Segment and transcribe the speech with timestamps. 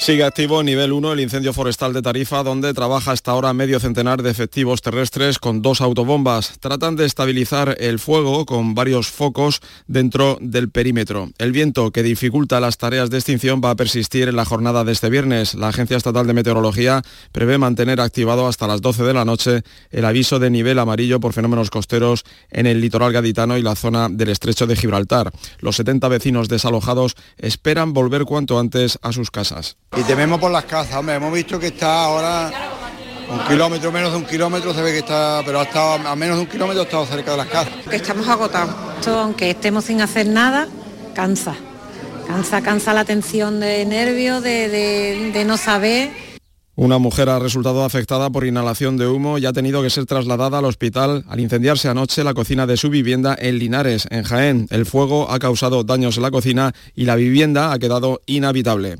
[0.00, 4.22] Sigue activo nivel 1 el incendio forestal de Tarifa, donde trabaja hasta ahora medio centenar
[4.22, 6.58] de efectivos terrestres con dos autobombas.
[6.58, 11.28] Tratan de estabilizar el fuego con varios focos dentro del perímetro.
[11.36, 14.92] El viento que dificulta las tareas de extinción va a persistir en la jornada de
[14.92, 15.54] este viernes.
[15.54, 20.06] La Agencia Estatal de Meteorología prevé mantener activado hasta las 12 de la noche el
[20.06, 24.30] aviso de nivel amarillo por fenómenos costeros en el litoral gaditano y la zona del
[24.30, 25.30] estrecho de Gibraltar.
[25.58, 29.76] Los 70 vecinos desalojados esperan volver cuanto antes a sus casas.
[29.96, 32.50] Y tememos por las casas, hombre, hemos visto que está ahora
[33.28, 36.36] un kilómetro, menos de un kilómetro, se ve que está, pero ha estado a menos
[36.36, 37.72] de un kilómetro, ha estado cerca de las casas.
[37.88, 38.74] Que estamos agotados.
[39.04, 40.68] Todo, aunque estemos sin hacer nada,
[41.14, 41.56] cansa.
[42.28, 46.10] Cansa, cansa la tensión de nervios, de, de, de no saber.
[46.76, 50.58] Una mujer ha resultado afectada por inhalación de humo y ha tenido que ser trasladada
[50.58, 54.66] al hospital al incendiarse anoche la cocina de su vivienda en Linares, en Jaén.
[54.70, 58.96] El fuego ha causado daños en la cocina y la vivienda ha quedado inhabitable.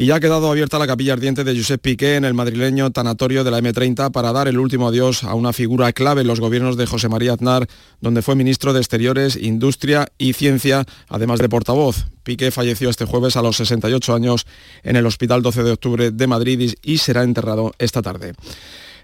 [0.00, 3.44] Y ya ha quedado abierta la capilla ardiente de Josep Piqué en el madrileño tanatorio
[3.44, 6.78] de la M30 para dar el último adiós a una figura clave en los gobiernos
[6.78, 7.66] de José María Aznar,
[8.00, 12.06] donde fue ministro de Exteriores, Industria y Ciencia, además de portavoz.
[12.22, 14.46] Piqué falleció este jueves a los 68 años
[14.84, 18.32] en el Hospital 12 de Octubre de Madrid y será enterrado esta tarde.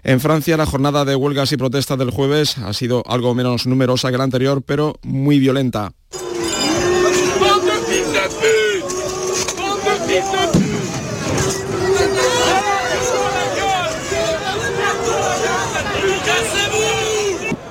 [0.03, 4.09] En Francia la jornada de huelgas y protestas del jueves ha sido algo menos numerosa
[4.09, 5.91] que la anterior, pero muy violenta.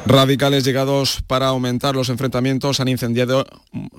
[0.06, 3.44] Radicales llegados para aumentar los enfrentamientos han incendiado,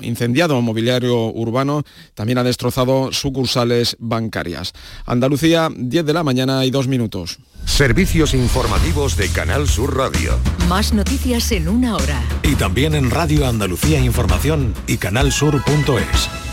[0.01, 4.71] incendiado mobiliario urbano, también ha destrozado sucursales bancarias.
[5.05, 7.39] Andalucía, 10 de la mañana y dos minutos.
[7.65, 10.39] Servicios informativos de Canal Sur Radio.
[10.69, 12.21] Más noticias en una hora.
[12.41, 16.46] Y también en Radio Andalucía Información y canalsur.es.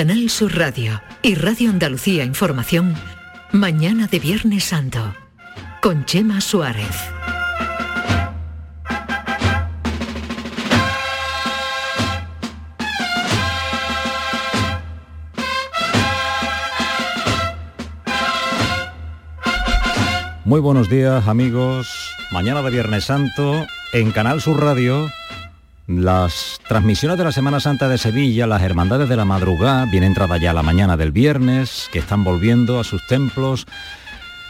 [0.00, 2.94] Canal Sur Radio y Radio Andalucía Información,
[3.52, 5.14] Mañana de Viernes Santo,
[5.82, 6.86] con Chema Suárez.
[20.46, 25.10] Muy buenos días amigos, mañana de Viernes Santo en Canal Sur Radio.
[25.86, 30.36] Las transmisiones de la Semana Santa de Sevilla, las Hermandades de la Madrugada, viene entrada
[30.36, 33.66] ya la mañana del viernes, que están volviendo a sus templos.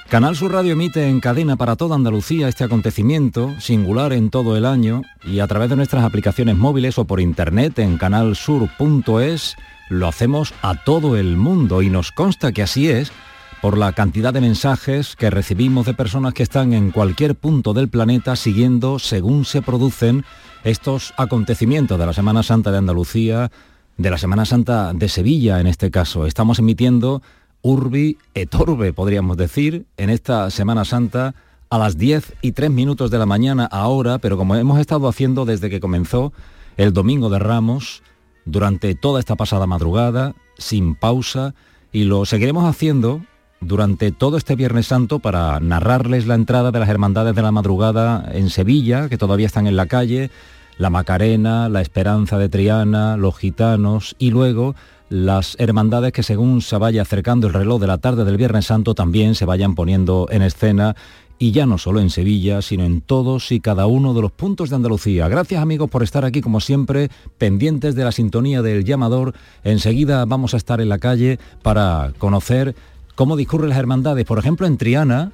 [0.08, 4.66] Canal Sur Radio emite en cadena para toda Andalucía este acontecimiento, singular en todo el
[4.66, 9.56] año, y a través de nuestras aplicaciones móviles o por internet en canalsur.es,
[9.88, 13.12] lo hacemos a todo el mundo y nos consta que así es
[13.60, 17.88] por la cantidad de mensajes que recibimos de personas que están en cualquier punto del
[17.88, 20.24] planeta siguiendo según se producen
[20.64, 23.50] estos acontecimientos de la Semana Santa de Andalucía,
[23.96, 26.26] de la Semana Santa de Sevilla en este caso.
[26.26, 27.22] Estamos emitiendo
[27.62, 31.34] Urbi et Orbe, podríamos decir, en esta Semana Santa
[31.70, 35.44] a las 10 y 3 minutos de la mañana ahora, pero como hemos estado haciendo
[35.44, 36.32] desde que comenzó
[36.76, 38.02] el Domingo de Ramos,
[38.44, 41.54] durante toda esta pasada madrugada, sin pausa,
[41.92, 43.22] y lo seguiremos haciendo
[43.60, 48.28] durante todo este Viernes Santo para narrarles la entrada de las Hermandades de la Madrugada
[48.32, 50.30] en Sevilla, que todavía están en la calle,
[50.78, 54.74] la Macarena, la Esperanza de Triana, los gitanos y luego
[55.10, 58.94] las hermandades que según se vaya acercando el reloj de la tarde del Viernes Santo
[58.94, 60.96] también se vayan poniendo en escena
[61.42, 64.68] y ya no solo en Sevilla, sino en todos y cada uno de los puntos
[64.68, 65.26] de Andalucía.
[65.26, 69.34] Gracias amigos por estar aquí como siempre, pendientes de la sintonía del llamador.
[69.64, 72.76] Enseguida vamos a estar en la calle para conocer
[73.20, 74.24] cómo discurren las hermandades.
[74.24, 75.30] Por ejemplo, en Triana,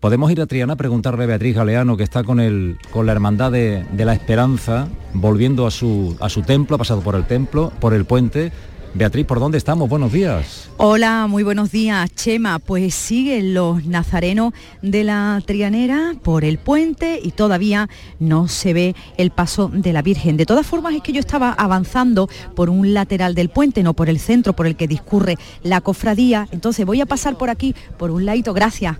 [0.00, 3.12] podemos ir a Triana a preguntarle a Beatriz Galeano, que está con, el, con la
[3.12, 7.26] hermandad de, de la Esperanza, volviendo a su, a su templo, ha pasado por el
[7.26, 8.50] templo, por el puente.
[8.98, 9.88] Beatriz, ¿por dónde estamos?
[9.88, 10.68] Buenos días.
[10.76, 12.58] Hola, muy buenos días, Chema.
[12.58, 14.52] Pues siguen los nazarenos
[14.82, 20.02] de la Trianera por el puente y todavía no se ve el paso de la
[20.02, 20.36] Virgen.
[20.36, 24.08] De todas formas, es que yo estaba avanzando por un lateral del puente, no por
[24.08, 26.48] el centro por el que discurre la cofradía.
[26.50, 28.96] Entonces voy a pasar por aquí, por un ladito, gracias,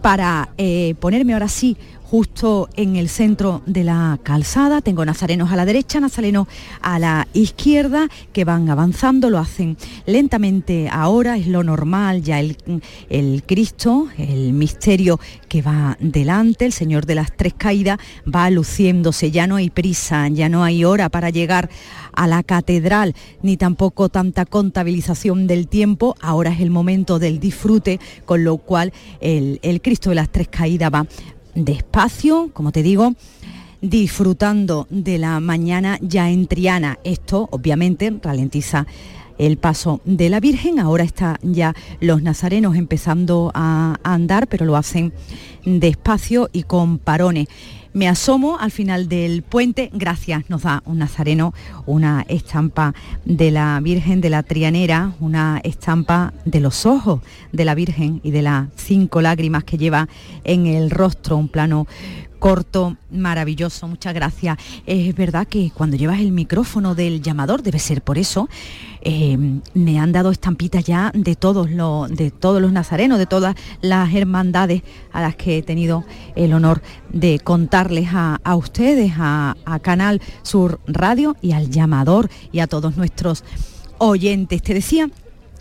[0.00, 4.80] para eh, ponerme ahora sí justo en el centro de la calzada.
[4.80, 6.46] Tengo nazarenos a la derecha, nazarenos
[6.80, 12.56] a la izquierda que van avanzando, lo hacen lentamente ahora, es lo normal, ya el,
[13.08, 15.18] el Cristo, el misterio
[15.48, 17.98] que va delante, el Señor de las Tres Caídas,
[18.32, 21.70] va luciéndose, ya no hay prisa, ya no hay hora para llegar
[22.12, 27.98] a la catedral, ni tampoco tanta contabilización del tiempo, ahora es el momento del disfrute,
[28.24, 31.06] con lo cual el, el Cristo de las Tres Caídas va
[31.54, 33.14] despacio, como te digo,
[33.80, 36.98] disfrutando de la mañana ya en Triana.
[37.04, 38.86] Esto obviamente ralentiza
[39.38, 40.78] el paso de la Virgen.
[40.78, 45.12] Ahora están ya los nazarenos empezando a, andar, pero lo hacen
[45.64, 47.48] despacio y con parones.
[47.94, 51.54] Me asomo al final del puente, gracias, nos da un nazareno,
[51.86, 52.92] una estampa
[53.24, 57.20] de la Virgen de la Trianera, una estampa de los ojos
[57.52, 60.08] de la Virgen y de las cinco lágrimas que lleva
[60.42, 61.86] en el rostro, un plano
[62.44, 64.58] corto, maravilloso, muchas gracias.
[64.84, 68.50] Es verdad que cuando llevas el micrófono del llamador, debe ser por eso,
[69.00, 69.38] eh,
[69.72, 74.12] me han dado estampitas ya de todos, los, de todos los nazarenos, de todas las
[74.12, 76.04] hermandades a las que he tenido
[76.36, 82.58] el honor de contarles a, ustedes, a, a Canal Sur Radio y al llamador y
[82.58, 83.42] a todos nuestros
[83.96, 84.62] oyentes.
[84.62, 85.08] Te decía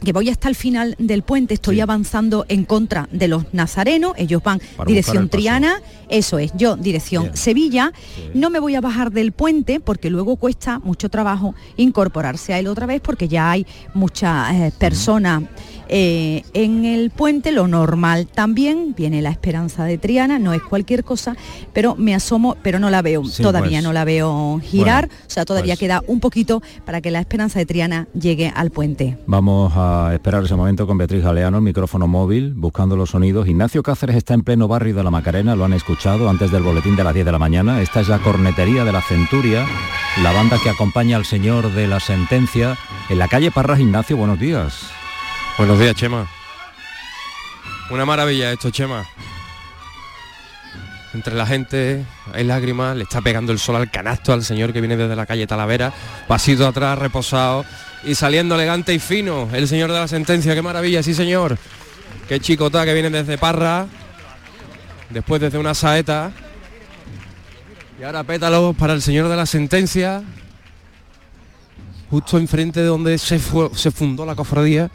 [0.04, 4.44] que voy hasta el final del puente, estoy avanzando en contra de los nazarenos, ellos
[4.44, 7.94] van dirección Triana, eso es, yo dirección Sevilla,
[8.34, 12.68] no me voy a bajar del puente porque luego cuesta mucho trabajo incorporarse a él
[12.68, 15.44] otra vez porque ya hay muchas eh, personas
[15.96, 21.04] eh, en el puente, lo normal también, viene la esperanza de Triana, no es cualquier
[21.04, 21.36] cosa,
[21.72, 23.84] pero me asomo, pero no la veo, todavía pues.
[23.84, 25.82] no la veo girar, o sea, todavía pues.
[25.82, 29.20] queda un poquito para que la esperanza de Triana llegue al puente.
[29.28, 33.48] Vamos a esperar ese momento con Beatriz Galeano, el micrófono móvil, buscando los sonidos.
[33.48, 36.96] Ignacio Cáceres está en pleno barrio de la Macarena, lo han escuchado antes del boletín
[36.96, 37.84] de las 10 de la mañana.
[37.84, 39.68] Esta es la cornetería de la Centuria,
[40.24, 42.80] la banda que acompaña al señor de la sentencia
[43.12, 44.18] en la calle Parras Ignacio.
[44.18, 44.92] Buenos días.
[45.56, 46.28] Buenos días, Chema.
[47.92, 49.06] Una maravilla esto, Chema.
[51.14, 52.04] Entre la gente
[52.34, 55.28] hay lágrimas, le está pegando el sol al canasto al señor que viene desde la
[55.28, 55.94] calle Talavera,
[56.28, 57.66] pasito atrás, reposado
[58.04, 61.60] y saliendo elegante y fino, el señor de la sentencia, qué maravilla, sí señor.
[62.28, 63.86] Qué chicota que viene desde Parra,
[65.12, 66.32] después desde una saeta.
[68.00, 70.24] Y ahora pétalos para el señor de la sentencia,
[72.10, 74.90] justo enfrente de donde se, se fundó la cofradía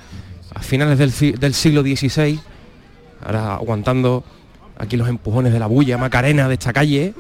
[0.54, 2.40] a finales del, siglo XVI,
[3.24, 4.24] ahora aguantando
[4.76, 7.14] aquí los empujones de la bulla Macarena de esta calle,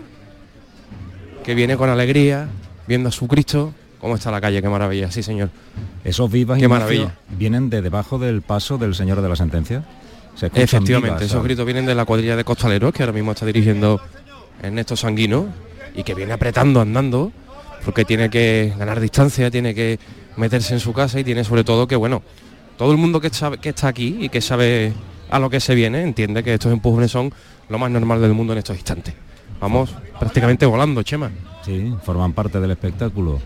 [1.44, 2.48] que viene con alegría,
[2.86, 5.50] viendo a su Cristo, cómo está la calle, qué maravilla, sí señor.
[6.04, 7.16] Esos vivas qué maravilla.
[7.36, 9.84] vienen de debajo del paso del señor de la sentencia.
[10.40, 14.00] Efectivamente, esos gritos vienen de la cuadrilla de costaleros que ahora mismo está dirigiendo
[14.62, 15.46] Ernesto Sanguino
[15.94, 17.32] y que viene apretando, andando,
[17.84, 19.98] porque tiene que ganar distancia, tiene que
[20.36, 22.22] meterse en su casa y tiene sobre todo que, bueno,
[22.78, 23.30] todo el mundo que,
[23.60, 24.94] que está aquí y que sabe
[25.28, 27.32] a lo que se viene entiende que estos empujones son
[27.68, 29.14] lo más normal del mundo en estos instantes.
[29.60, 31.30] Vamos prácticamente volando, Chema.
[31.64, 33.40] Sí, forman parte del espectáculo.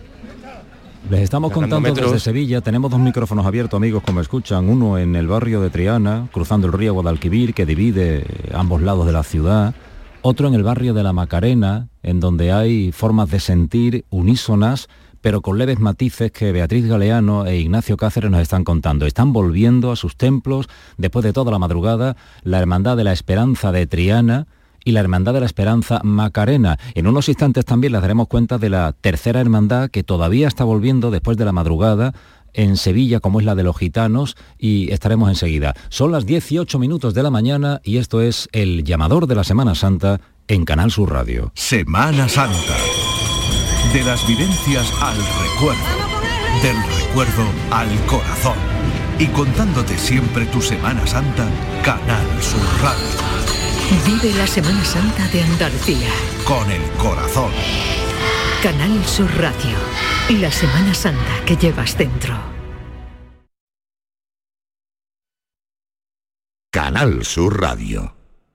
[1.09, 5.27] Les estamos contando desde Sevilla, tenemos dos micrófonos abiertos, amigos, como escuchan, uno en el
[5.27, 9.75] barrio de Triana, cruzando el río Guadalquivir, que divide ambos lados de la ciudad,
[10.21, 14.87] otro en el barrio de la Macarena, en donde hay formas de sentir unísonas
[15.23, 19.05] pero con leves matices que Beatriz Galeano e Ignacio Cáceres nos están contando.
[19.05, 23.71] Están volviendo a sus templos después de toda la madrugada la Hermandad de la Esperanza
[23.71, 24.47] de Triana,
[24.85, 26.77] y la Hermandad de la Esperanza Macarena.
[26.93, 31.09] En unos instantes también les daremos cuenta de la tercera hermandad que todavía está volviendo
[31.09, 32.13] después de la madrugada
[32.51, 35.73] en Sevilla, como es la de los gitanos, y estaremos enseguida.
[35.87, 39.73] Son las 18 minutos de la mañana y esto es el llamador de la Semana
[39.73, 40.19] Santa
[40.49, 41.53] en Canal Sur Radio.
[41.55, 42.75] Semana Santa.
[43.93, 45.83] De las vivencias al recuerdo.
[46.63, 48.57] Del recuerdo al corazón.
[49.19, 51.47] Y contándote siempre tu Semana Santa,
[51.83, 53.05] Canal Sur Radio.
[54.03, 56.09] Vive la Semana Santa de Andalucía.
[56.43, 57.51] Con el corazón.
[58.63, 59.77] Canal Sur Radio.
[60.39, 62.35] La Semana Santa que llevas dentro.
[66.71, 68.22] Canal Sur Radio.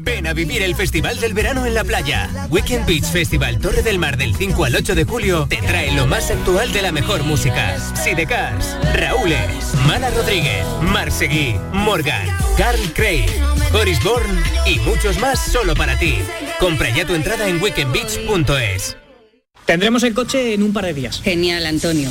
[0.00, 2.28] Ven a vivir el Festival del Verano en la playa.
[2.50, 6.04] Weekend Beach Festival Torre del Mar del 5 al 8 de julio te trae lo
[6.08, 7.78] más actual de la mejor música.
[7.94, 12.26] Sidecars, Raúles, Mala Rodríguez, Marseguí, Morgan,
[12.58, 13.26] Carl Craig,
[13.72, 16.16] Boris Bourne y muchos más solo para ti.
[16.58, 18.96] Compra ya tu entrada en weekendbeach.es.
[19.64, 21.22] Tendremos el coche en un par de días.
[21.22, 22.10] Genial, Antonio.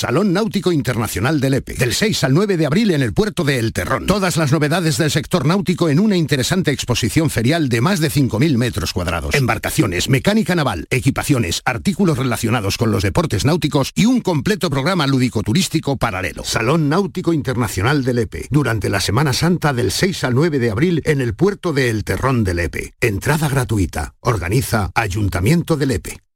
[0.00, 1.74] Salón Náutico Internacional del EPE.
[1.74, 4.06] Del 6 al 9 de abril en el puerto de El Terrón.
[4.06, 8.56] Todas las novedades del sector náutico en una interesante exposición ferial de más de 5.000
[8.56, 9.34] metros cuadrados.
[9.34, 15.98] Embarcaciones, mecánica naval, equipaciones, artículos relacionados con los deportes náuticos y un completo programa lúdico-turístico
[15.98, 16.44] paralelo.
[16.44, 18.46] Salón Náutico Internacional del EPE.
[18.50, 22.04] Durante la Semana Santa del 6 al 9 de abril en el puerto de El
[22.04, 22.94] Terrón del EPE.
[23.02, 24.14] Entrada gratuita.
[24.20, 26.29] Organiza Ayuntamiento del EPE.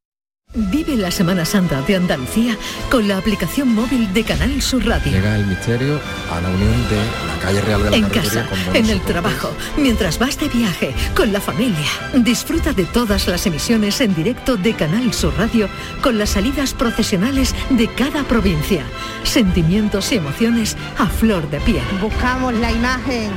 [0.57, 2.57] Vive la Semana Santa de Andalucía
[2.89, 5.11] con la aplicación móvil de Canal Sur Radio.
[5.11, 8.77] Llega el misterio a la unión de la calle Real de la En casa, con
[8.77, 11.89] en el trabajo, mientras vas de viaje, con la familia.
[12.15, 15.69] Disfruta de todas las emisiones en directo de Canal Sur Radio
[16.01, 18.85] con las salidas procesionales de cada provincia.
[19.25, 21.83] Sentimientos y emociones a flor de piel.
[22.01, 23.33] Buscamos la imagen.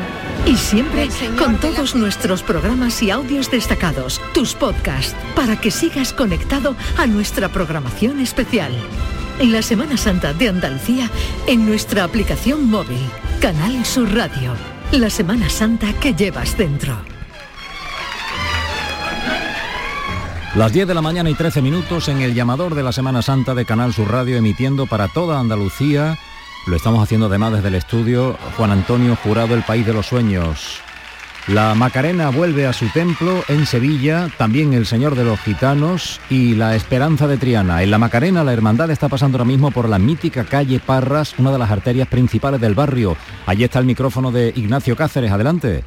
[0.45, 6.13] Y siempre con la todos nuestros programas y audios destacados, tus podcasts, para que sigas
[6.13, 8.71] conectado a nuestra programación especial.
[9.39, 11.09] En la Semana Santa de Andalucía,
[11.47, 12.99] en nuestra aplicación móvil,
[13.39, 14.53] Canal Sur Radio.
[14.91, 16.97] La Semana Santa que llevas dentro.
[20.55, 23.53] Las 10 de la mañana y 13 minutos en el llamador de la Semana Santa
[23.53, 26.17] de Canal Sur Radio emitiendo para toda Andalucía.
[26.65, 30.81] Lo estamos haciendo además desde el estudio Juan Antonio Jurado, el País de los Sueños.
[31.48, 36.56] La Macarena vuelve a su templo en Sevilla, también el Señor de los Gitanos y
[36.56, 37.82] la Esperanza de Triana.
[37.84, 41.54] En la Macarena la hermandad está pasando ahora mismo por la mítica calle Parras, una
[41.54, 43.16] de las arterias principales del barrio.
[43.46, 45.86] Allí está el micrófono de Ignacio Cáceres, adelante.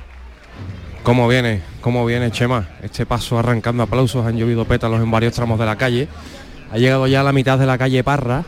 [1.02, 1.60] ¿Cómo viene?
[1.82, 2.66] ¿Cómo viene Chema?
[2.82, 6.08] Este paso arrancando aplausos, han llovido pétalos en varios tramos de la calle.
[6.72, 8.44] Ha llegado ya a la mitad de la calle Parra,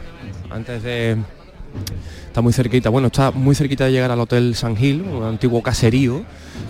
[0.50, 1.18] antes de...
[2.26, 5.62] Está muy cerquita, bueno, está muy cerquita de llegar al Hotel San Gil, un antiguo
[5.62, 6.22] caserío,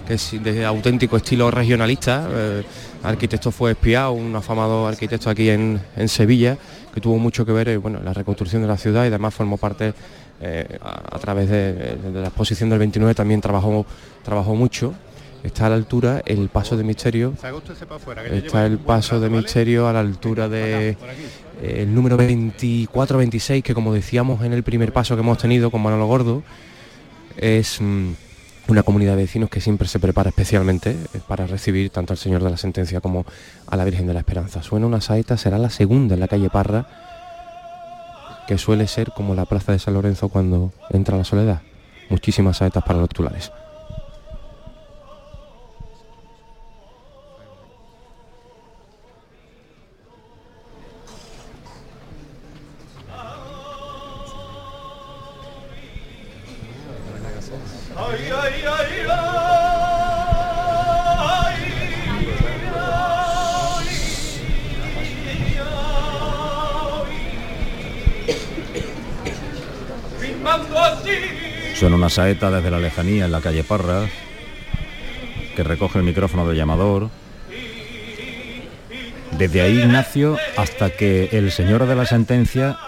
[0.07, 2.29] que es de auténtico estilo regionalista.
[2.31, 2.63] Eh,
[3.05, 6.59] arquitecto fue espiado, un afamado arquitecto aquí en, en Sevilla,
[6.93, 9.35] que tuvo mucho que ver eh, bueno, en la reconstrucción de la ciudad y además
[9.35, 9.95] formó parte
[10.41, 13.87] eh, a, a través de, de la exposición del 29, también trabajó,
[14.25, 14.95] trabajó mucho
[15.43, 17.35] está a la altura el paso de misterio
[18.31, 20.97] está el paso de misterio a la altura de eh,
[21.83, 25.83] el número 24 26 que como decíamos en el primer paso que hemos tenido con
[25.83, 26.43] Manolo Gordo
[27.37, 28.13] es mm,
[28.69, 32.43] una comunidad de vecinos que siempre se prepara especialmente eh, para recibir tanto al Señor
[32.43, 33.27] de la Sentencia como
[33.67, 34.63] a la Virgen de la Esperanza.
[34.63, 36.87] Suena una saeta, será la segunda en la calle Parra,
[38.47, 41.63] que suele ser como la plaza de San Lorenzo cuando entra la soledad.
[42.09, 43.53] Muchísimas saetas para los titulares.
[71.75, 74.07] Suena una saeta desde la lejanía en la calle Parra,
[75.57, 77.11] que recoge el micrófono del llamador.
[79.39, 82.79] Desde ahí, Ignacio, hasta que el señor de la sentencia,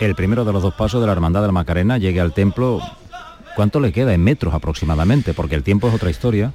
[0.00, 2.80] el primero de los dos pasos de la Hermandad de la Macarena, llegue al templo,
[3.56, 5.32] ¿cuánto le queda en metros aproximadamente?
[5.32, 6.52] Porque el tiempo es otra historia.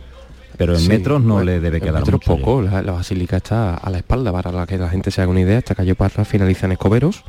[0.57, 4.31] Pero en metros no le debe quedar metros poco, la, basílica está a la espalda,
[4.31, 7.23] para la que la gente se haga una idea, esta calle Parra finaliza en Escoberos,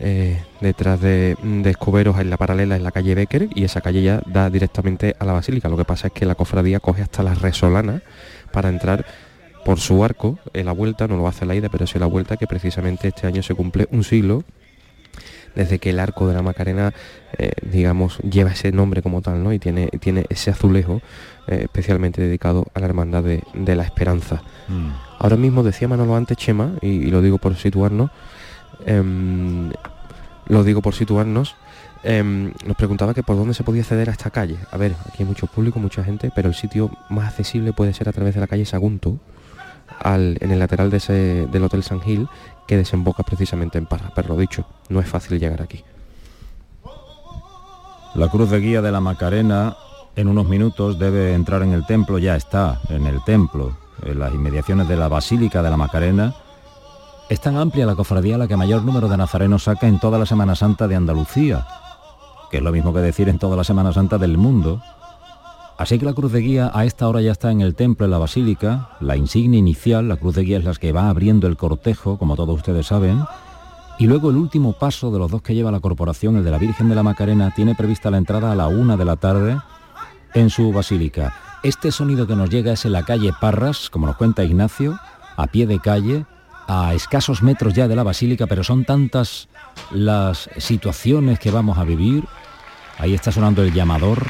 [0.00, 4.22] eh, detrás de, Escoberos hay la paralela en la calle Becker y esa calle ya
[4.26, 5.68] da directamente a la basílica.
[5.68, 8.02] Lo que pasa es que la cofradía coge hasta la Resolana
[8.52, 9.04] para entrar
[9.64, 12.36] por su arco en la vuelta, no lo hace la ida, pero sí la vuelta
[12.36, 14.44] que precisamente este año se cumple un siglo
[15.54, 16.92] desde que el arco de la Macarena,
[17.38, 19.52] eh, digamos, lleva ese nombre como tal, ¿no?
[19.52, 21.00] Y tiene, tiene ese azulejo
[21.46, 24.42] eh, especialmente dedicado a la hermandad de, la esperanza.
[24.68, 24.90] Mm.
[25.18, 28.10] Ahora mismo decía Manolo antes, Chema, y, lo digo por situarnos,
[28.86, 29.70] em,
[30.46, 31.56] lo digo por situarnos,
[32.02, 34.58] em, nos preguntaba que por dónde se podía acceder a esta calle.
[34.70, 38.08] A ver, aquí hay mucho público, mucha gente, pero el sitio más accesible puede ser
[38.08, 39.18] a través de la calle Sagunto,
[40.04, 42.28] en el lateral del Hotel San Gil,
[42.66, 44.12] que desemboca precisamente en Parra.
[44.14, 45.84] Pero lo dicho, no es fácil llegar aquí.
[48.14, 49.76] La cruz de guía de la Macarena
[50.16, 54.32] en unos minutos debe entrar en el templo, ya está en el templo, en las
[54.32, 56.34] inmediaciones de la Basílica de la Macarena.
[57.28, 60.26] Es tan amplia la cofradía la que mayor número de nazarenos saca en toda la
[60.26, 61.66] Semana Santa de Andalucía,
[62.50, 64.82] que es lo mismo que decir en toda la Semana Santa del mundo,
[65.76, 68.12] Así que la cruz de guía a esta hora ya está en el templo, en
[68.12, 68.90] la basílica.
[69.00, 72.36] La insignia inicial, la cruz de guía es la que va abriendo el cortejo, como
[72.36, 73.24] todos ustedes saben.
[73.98, 76.58] Y luego el último paso de los dos que lleva la corporación, el de la
[76.58, 79.58] Virgen de la Macarena, tiene prevista la entrada a la una de la tarde
[80.34, 81.34] en su basílica.
[81.64, 84.96] Este sonido que nos llega es en la calle Parras, como nos cuenta Ignacio,
[85.36, 86.24] a pie de calle,
[86.66, 89.48] a escasos metros ya de la basílica, pero son tantas
[89.90, 92.24] las situaciones que vamos a vivir.
[92.98, 94.26] Ahí está sonando el llamador,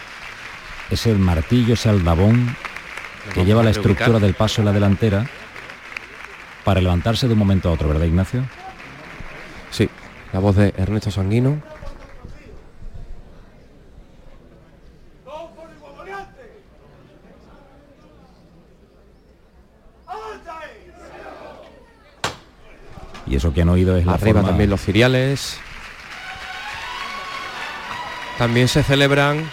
[0.91, 2.57] es el martillo, ese aldabón
[3.33, 5.27] que lleva la estructura del paso en la delantera
[6.65, 8.45] para levantarse de un momento a otro, ¿verdad Ignacio?
[9.71, 9.89] Sí,
[10.33, 11.63] la voz de Ernesto Sanguino.
[23.27, 25.59] Y eso que han oído es la Arriba también los ciriales.
[28.39, 29.49] También se celebran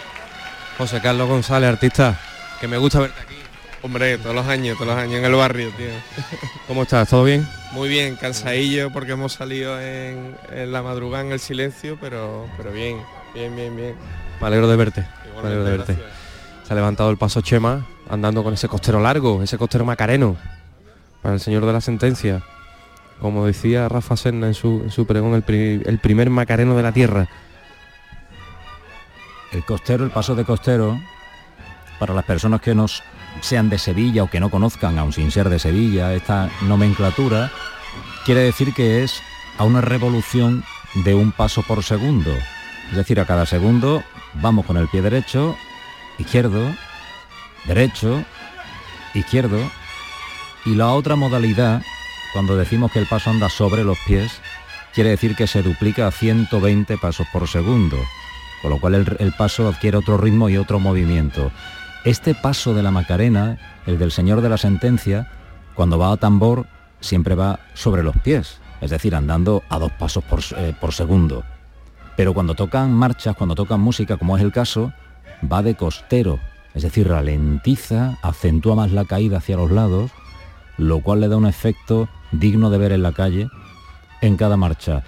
[0.76, 2.20] José Carlos González, artista,
[2.60, 3.36] que me gusta verte aquí.
[3.82, 5.86] Hombre, todos los años, todos los años en el barrio, tío.
[6.68, 7.08] ¿Cómo estás?
[7.08, 7.46] ¿Todo bien?
[7.72, 12.98] Muy bien, cansadillo porque hemos salido en, la madrugada en el silencio, pero, pero bien,
[13.34, 13.94] bien, bien, bien.
[14.40, 15.06] Me alegro de verte.
[15.34, 15.98] Me alegro de verte.
[16.66, 20.36] Se ha levantado el paso Chema andando con ese costero largo, ese costero macareno,
[21.22, 22.42] para el señor de la sentencia.
[23.22, 27.28] Como decía Rafa Senna en su, pregón, el primer macareno de la tierra
[29.52, 30.98] el costero, el paso de costero,
[31.98, 32.86] para las personas que no
[33.40, 37.50] sean de Sevilla o que no conozcan, aun sin ser de Sevilla, esta nomenclatura,
[38.24, 39.22] quiere decir que es
[39.58, 40.64] a una revolución
[41.04, 42.30] de un paso por segundo.
[42.90, 44.02] Es decir, a cada segundo
[44.34, 45.56] vamos con el pie derecho,
[46.18, 46.74] izquierdo,
[47.66, 48.24] derecho,
[49.14, 49.58] izquierdo.
[50.64, 51.82] Y la otra modalidad,
[52.32, 54.40] cuando decimos que el paso anda sobre los pies,
[54.94, 57.98] quiere decir que se duplica a 120 pasos por segundo
[58.62, 61.50] con lo cual el, paso adquiere otro ritmo y otro movimiento.
[62.04, 65.28] Este paso de la Macarena, el del Señor de la Sentencia,
[65.74, 66.66] cuando va a tambor,
[67.00, 71.42] siempre va sobre los pies, es decir, andando a dos pasos por, eh, por segundo.
[72.16, 74.92] Pero cuando tocan marchas, cuando tocan música, como es el caso,
[75.50, 76.38] va de costero,
[76.72, 80.12] es decir, ralentiza, acentúa más la caída hacia los lados,
[80.78, 83.48] lo cual le da un efecto digno de ver en la calle
[84.20, 85.04] en cada marcha.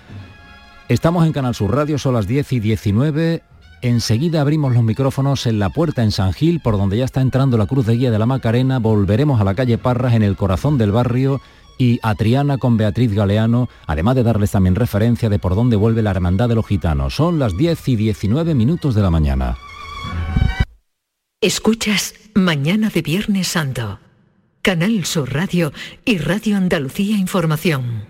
[0.89, 3.43] Estamos en Canal Sur Radio, son las 10 y 19.
[3.81, 7.57] Enseguida abrimos los micrófonos en la puerta en San Gil, por donde ya está entrando
[7.57, 8.79] la Cruz de Guía de la Macarena.
[8.79, 11.41] Volveremos a la calle Parras, en el corazón del barrio,
[11.79, 16.03] y a Triana con Beatriz Galeano, además de darles también referencia de por dónde vuelve
[16.03, 17.15] la Hermandad de los Gitanos.
[17.15, 19.57] Son las 10 y 19 minutos de la mañana.
[21.41, 23.99] Escuchas Mañana de Viernes Santo.
[24.65, 25.75] Canal Sur Radio
[26.07, 28.09] y Radio Andalucía Información.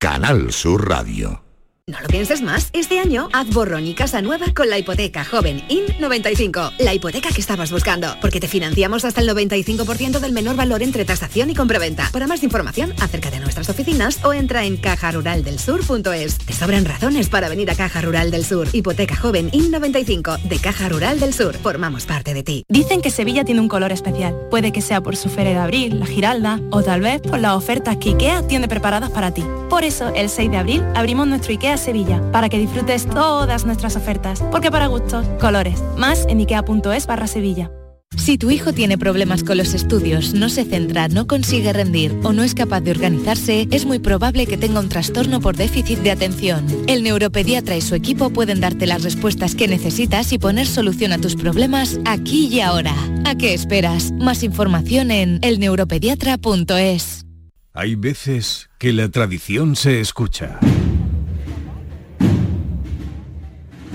[0.00, 1.49] Canal Sur Radio.
[1.86, 2.70] No lo pienses más.
[2.72, 6.74] Este año haz borrón y casa nueva con la hipoteca joven IN95.
[6.78, 8.16] La hipoteca que estabas buscando.
[8.20, 12.08] Porque te financiamos hasta el 95% del menor valor entre tasación y compraventa.
[12.12, 16.38] Para más información, acerca de nuestras oficinas o entra en cajaruraldelsur.es.
[16.38, 18.68] Te sobran razones para venir a Caja Rural del Sur.
[18.72, 21.56] Hipoteca joven IN95 de Caja Rural del Sur.
[21.56, 22.64] Formamos parte de ti.
[22.68, 24.36] Dicen que Sevilla tiene un color especial.
[24.48, 27.54] Puede que sea por su feria de abril, la Giralda o tal vez por las
[27.54, 29.44] ofertas que IKEA tiene preparadas para ti.
[29.68, 33.96] Por eso, el 6 de abril abrimos nuestro IKEA Sevilla, para que disfrutes todas nuestras
[33.96, 34.40] ofertas.
[34.52, 35.82] Porque para gustos, colores.
[35.96, 37.70] Más en ikea.es barra Sevilla.
[38.16, 42.32] Si tu hijo tiene problemas con los estudios, no se centra, no consigue rendir o
[42.32, 46.10] no es capaz de organizarse, es muy probable que tenga un trastorno por déficit de
[46.10, 46.66] atención.
[46.86, 51.18] El neuropediatra y su equipo pueden darte las respuestas que necesitas y poner solución a
[51.18, 52.94] tus problemas aquí y ahora.
[53.24, 54.12] ¿A qué esperas?
[54.12, 57.26] Más información en elneuropediatra.es.
[57.72, 60.58] Hay veces que la tradición se escucha.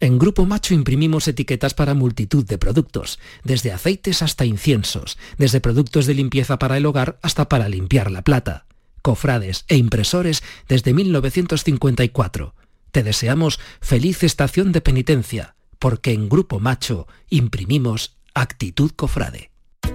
[0.00, 6.06] En Grupo Macho imprimimos etiquetas para multitud de productos, desde aceites hasta inciensos, desde productos
[6.06, 8.66] de limpieza para el hogar hasta para limpiar la plata,
[9.02, 12.54] cofrades e impresores desde 1954.
[12.92, 19.50] Te deseamos feliz estación de penitencia, porque en Grupo Macho imprimimos actitud cofrade.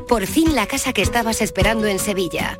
[0.09, 2.59] Por fin la casa que estabas esperando en Sevilla.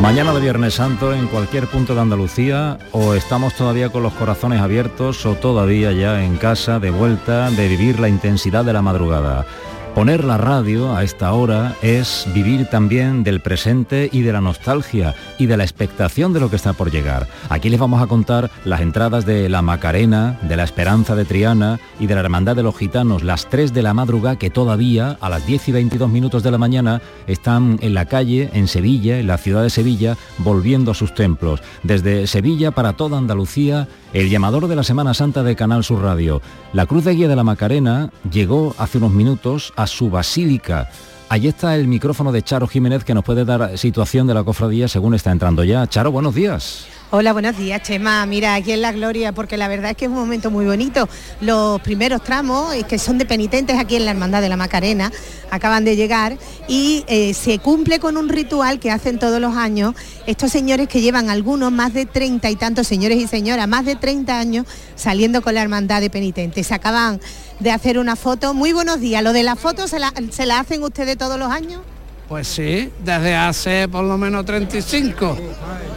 [0.00, 4.60] Mañana de Viernes Santo en cualquier punto de Andalucía o estamos todavía con los corazones
[4.60, 9.46] abiertos o todavía ya en casa de vuelta de vivir la intensidad de la madrugada.
[9.94, 15.14] Poner la radio a esta hora es vivir también del presente y de la nostalgia
[15.38, 17.28] y de la expectación de lo que está por llegar.
[17.48, 21.78] Aquí les vamos a contar las entradas de la Macarena, de la Esperanza de Triana
[22.00, 25.28] y de la Hermandad de los Gitanos, las 3 de la madrugada que todavía a
[25.28, 29.28] las 10 y 22 minutos de la mañana están en la calle, en Sevilla, en
[29.28, 31.62] la ciudad de Sevilla, volviendo a sus templos.
[31.84, 36.42] Desde Sevilla para toda Andalucía, el llamador de la Semana Santa de Canal Sur Radio.
[36.72, 40.88] La Cruz de Guía de la Macarena llegó hace unos minutos a su basílica.
[41.28, 44.88] Allí está el micrófono de Charo Jiménez que nos puede dar situación de la cofradía
[44.88, 45.86] según está entrando ya.
[45.86, 46.86] Charo, buenos días.
[47.10, 48.26] Hola, buenos días, Chema.
[48.26, 51.08] Mira, aquí en la Gloria, porque la verdad es que es un momento muy bonito.
[51.40, 55.12] Los primeros tramos, que son de penitentes aquí en la Hermandad de la Macarena,
[55.50, 59.94] acaban de llegar y eh, se cumple con un ritual que hacen todos los años
[60.26, 63.94] estos señores que llevan algunos más de treinta y tantos señores y señoras, más de
[63.94, 64.66] 30 años
[64.96, 66.66] saliendo con la Hermandad de Penitentes.
[66.66, 67.20] Se acaban
[67.60, 68.54] de hacer una foto.
[68.54, 69.22] Muy buenos días.
[69.22, 71.82] ¿Lo de la foto se la, se la hacen ustedes todos los años?
[72.28, 75.36] Pues sí, desde hace por lo menos 35.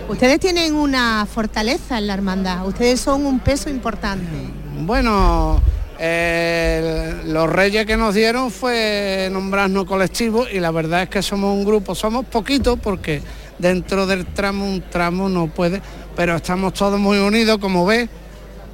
[0.09, 4.27] Ustedes tienen una fortaleza en la hermandad, ustedes son un peso importante.
[4.81, 5.61] Bueno,
[5.99, 11.55] eh, los reyes que nos dieron fue nombrarnos colectivo y la verdad es que somos
[11.55, 13.21] un grupo, somos poquitos porque
[13.57, 15.81] dentro del tramo un tramo no puede,
[16.15, 18.09] pero estamos todos muy unidos como ves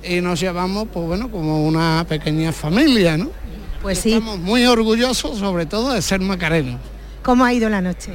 [0.04, 3.30] y nos llevamos pues bueno como una pequeña familia, ¿no?
[3.82, 4.14] Pues sí.
[4.14, 6.80] Estamos muy orgullosos sobre todo de ser macarenos.
[7.22, 8.14] ¿Cómo ha ido la noche?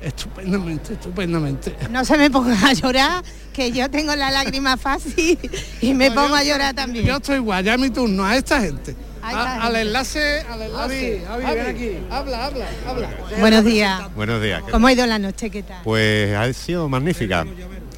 [0.00, 1.76] Estupendamente, estupendamente.
[1.90, 3.22] No se me ponga a llorar,
[3.52, 5.38] que yo tengo la lágrima fácil
[5.80, 7.04] y me No, pongo yo- a llorar también.
[7.06, 8.96] Yo estoy igual, ya es mi turno, a esta gente.
[9.22, 11.22] A esta A- al enlace, al enlace.
[11.38, 11.90] Ven aquí.
[12.10, 13.10] Habla, habla, habla.
[13.38, 14.02] Buenos días.
[14.16, 14.62] Buenos días.
[14.72, 15.48] ¿Cómo ha ido la noche?
[15.50, 15.80] ¿Qué tal?
[15.84, 17.46] Pues ha sido magnífica.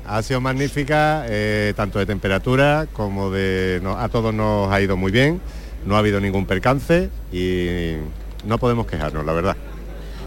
[0.06, 3.80] Ha sido magnífica, eh, tanto de temperatura como de...
[3.82, 5.40] no- a todos nos ha ido muy bien,
[5.86, 7.92] no ha habido ningún percance y
[8.46, 9.56] no podemos quejarnos, la verdad.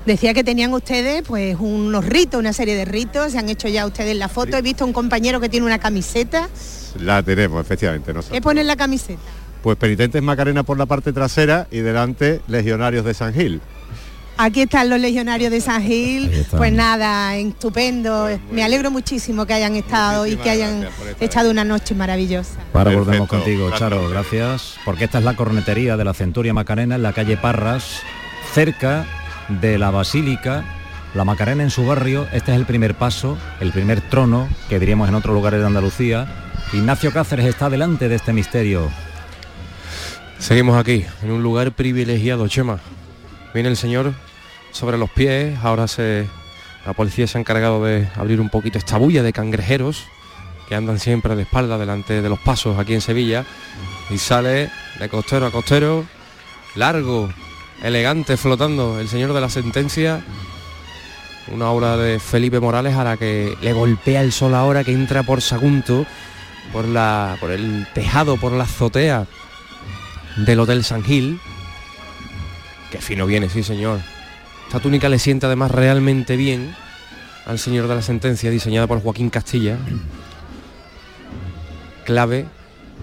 [0.06, 3.86] Decía que tenían ustedes pues unos ritos, una serie de ritos, se han hecho ya
[3.86, 6.48] ustedes la foto, he visto un compañero que tiene una camiseta.
[7.02, 8.14] La tenemos, efectivamente.
[8.14, 8.36] nosotros.
[8.36, 9.20] ¿Qué pone en la camiseta?
[9.62, 13.60] Pues penitentes Macarena por la parte trasera y delante legionarios de San Gil.
[14.38, 16.46] Aquí están los legionarios de San Gil.
[16.52, 18.30] Pues nada, estupendo.
[18.52, 20.88] Me alegro muchísimo que hayan estado y que hayan
[21.20, 22.54] echado una noche maravillosa.
[22.74, 23.72] Ahora volvemos Perfecto, contigo.
[23.78, 24.76] Charo, gracias.
[24.86, 28.02] Porque esta es la cornetería de la Centuria Macarena en la calle Parras,
[28.54, 29.06] cerca
[29.50, 30.64] de la Basílica,
[31.14, 35.10] la Macarena en su barrio, este es el primer paso, el primer trono, que diríamos
[35.10, 36.28] en otros lugares de Andalucía.
[36.74, 38.90] Ignacio Cáceres está delante de este misterio.
[40.38, 42.80] Seguimos aquí, en un lugar privilegiado, Chema.
[43.54, 44.14] Viene el señor
[44.72, 46.28] sobre los pies, ahora se,
[46.86, 50.06] la policía se ha encargado de abrir un poquito esta bulla de cangrejeros
[50.68, 53.46] que andan siempre de espalda delante de los pasos aquí en Sevilla.
[54.10, 56.06] Y sale de costero a costero,
[56.76, 57.30] largo,
[57.82, 60.24] elegante, flotando el señor de la sentencia.
[61.48, 65.24] Una obra de Felipe Morales a la que le golpea el sol ahora que entra
[65.24, 66.06] por Sagunto,
[66.74, 69.26] por, la, por el tejado, por la azotea
[70.36, 71.40] del Hotel San Gil.
[72.92, 74.00] Qué fino viene, sí señor.
[74.68, 76.76] Esta túnica le sienta además realmente bien
[77.46, 79.78] al señor de la sentencia, diseñada por Joaquín Castilla.
[82.06, 82.46] Clave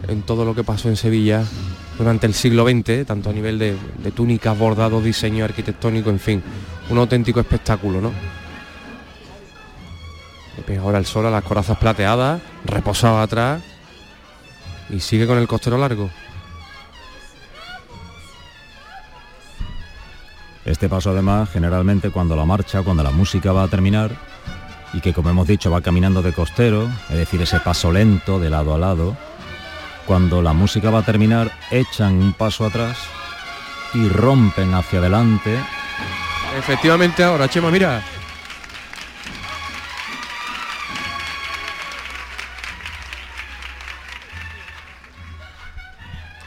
[0.09, 1.45] en todo lo que pasó en Sevilla
[1.99, 6.43] durante el siglo XX, tanto a nivel de, de túnicas, bordado, diseño arquitectónico, en fin,
[6.91, 8.13] un auténtico espectáculo, ¿no?
[10.67, 13.63] Le ahora el sol a las corazas plateadas, reposado atrás
[14.89, 16.11] y sigue con el costero largo.
[20.65, 24.11] Este paso además, generalmente cuando la marcha, cuando la música va a terminar,
[24.95, 28.49] y que como hemos dicho va caminando de costero, es decir, ese paso lento de
[28.49, 29.17] lado a lado,
[30.07, 32.97] cuando la música va a terminar, echan un paso atrás
[33.93, 35.59] y rompen hacia adelante.
[36.57, 38.03] Efectivamente ahora, Chema, mira.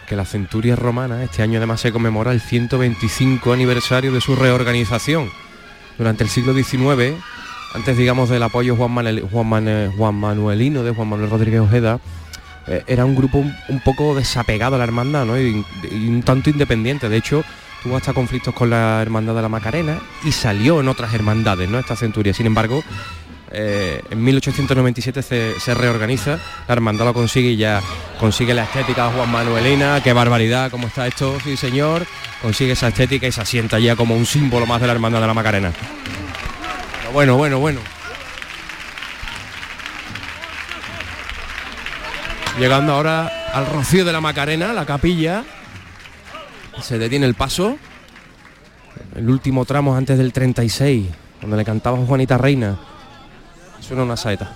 [0.08, 5.30] Que la centuria romana este año además se conmemora el 125 aniversario de su reorganización.
[5.98, 7.15] Durante el siglo XIX,
[7.74, 8.93] antes digamos del apoyo Juan,
[9.30, 12.00] Juan, Juan Manuelino de Juan Manuel Rodríguez Ojeda,
[12.67, 15.39] eh, era un grupo un, poco desapegado a la hermandad ¿no?
[15.39, 17.10] y, un tanto independiente.
[17.10, 17.43] De hecho,
[17.84, 21.80] tuvo hasta conflictos con la hermandad de la Macarena y salió en otras hermandades, ¿no?
[21.80, 22.34] Esta centuria.
[22.34, 22.84] Sin embargo,
[23.52, 25.22] eh, en 1897
[25.60, 27.82] se, reorganiza, la hermandad lo consigue y ya
[28.20, 32.06] consigue la estética Juan Manuelina, qué barbaridad, cómo está esto, sí señor,
[32.42, 35.28] consigue esa estética y se asienta ya como un símbolo más de la hermandad de
[35.28, 35.72] la Macarena.
[37.14, 37.80] bueno, bueno, bueno.
[42.60, 45.46] Llegando ahora al rocío de la Macarena, la capilla,
[46.82, 47.78] se detiene el paso,
[49.16, 51.06] el último tramo antes del 36,
[51.40, 52.78] donde le cantaba Juanita Reina
[53.88, 54.52] Suena una saeta.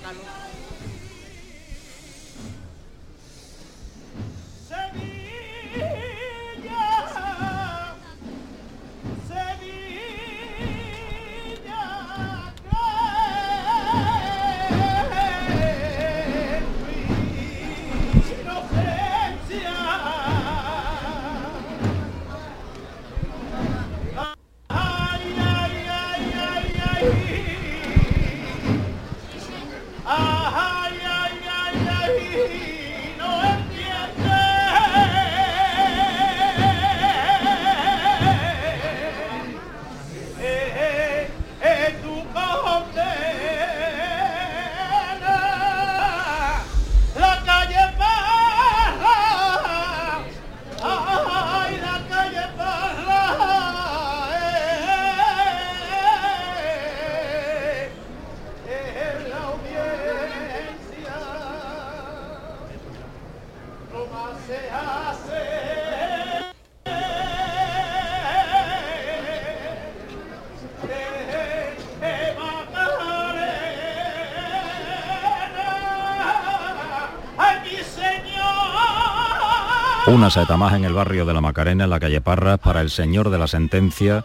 [80.22, 82.92] Una saeta más en el barrio de la Macarena, en la calle Parras, para el
[82.92, 84.24] señor de la sentencia.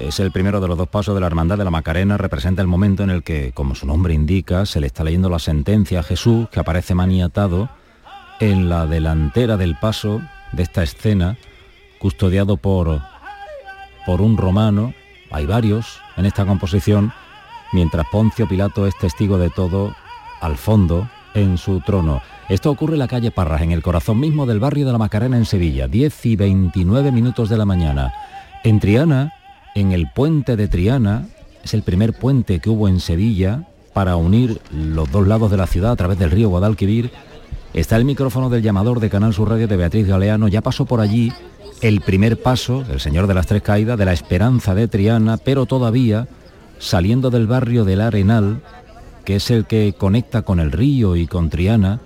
[0.00, 2.66] Es el primero de los dos pasos de la Hermandad de la Macarena, representa el
[2.66, 6.02] momento en el que, como su nombre indica, se le está leyendo la sentencia a
[6.02, 7.68] Jesús, que aparece maniatado
[8.40, 11.36] en la delantera del paso de esta escena,
[12.00, 13.00] custodiado por,
[14.04, 14.94] por un romano,
[15.30, 17.12] hay varios en esta composición,
[17.72, 19.94] mientras Poncio Pilato es testigo de todo
[20.40, 22.20] al fondo en su trono.
[22.48, 25.36] Esto ocurre en la calle Parras, en el corazón mismo del barrio de la Macarena
[25.36, 28.14] en Sevilla, 10 y 29 minutos de la mañana.
[28.62, 29.32] En Triana,
[29.74, 31.26] en el puente de Triana,
[31.64, 35.66] es el primer puente que hubo en Sevilla para unir los dos lados de la
[35.66, 37.10] ciudad a través del río Guadalquivir.
[37.74, 41.00] Está el micrófono del llamador de Canal Sur Radio de Beatriz Galeano, ya pasó por
[41.00, 41.32] allí
[41.80, 45.66] el primer paso, el Señor de las Tres Caídas, de la Esperanza de Triana, pero
[45.66, 46.28] todavía
[46.78, 48.62] saliendo del barrio del Arenal,
[49.24, 52.00] que es el que conecta con el río y con Triana,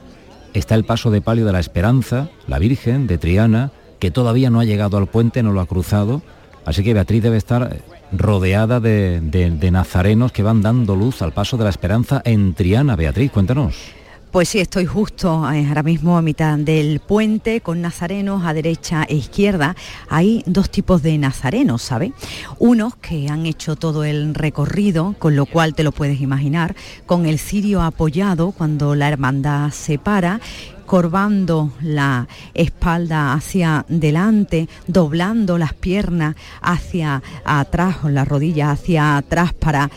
[0.54, 4.60] está el paso de palio de la Esperanza, la Virgen de Triana, que todavía no
[4.60, 6.22] ha llegado al puente, no lo ha cruzado,
[6.64, 7.78] así que Beatriz debe estar
[8.12, 12.96] rodeada de, de nazarenos que van dando luz al paso de la esperanza en Triana.
[12.96, 13.99] Beatriz, cuéntanos.
[14.30, 19.02] Pues sí, estoy justo eh, ahora mismo a mitad del puente con nazarenos a derecha
[19.08, 19.74] e izquierda.
[20.08, 22.12] Hay dos tipos de nazarenos, ¿sabes?
[22.60, 27.26] Unos que han hecho todo el recorrido, con lo cual te lo puedes imaginar, con
[27.26, 30.40] el cirio apoyado cuando la hermandad se para
[30.86, 39.54] corvando la espalda hacia delante, doblando las piernas hacia atrás o las rodillas hacia atrás
[39.54, 39.88] para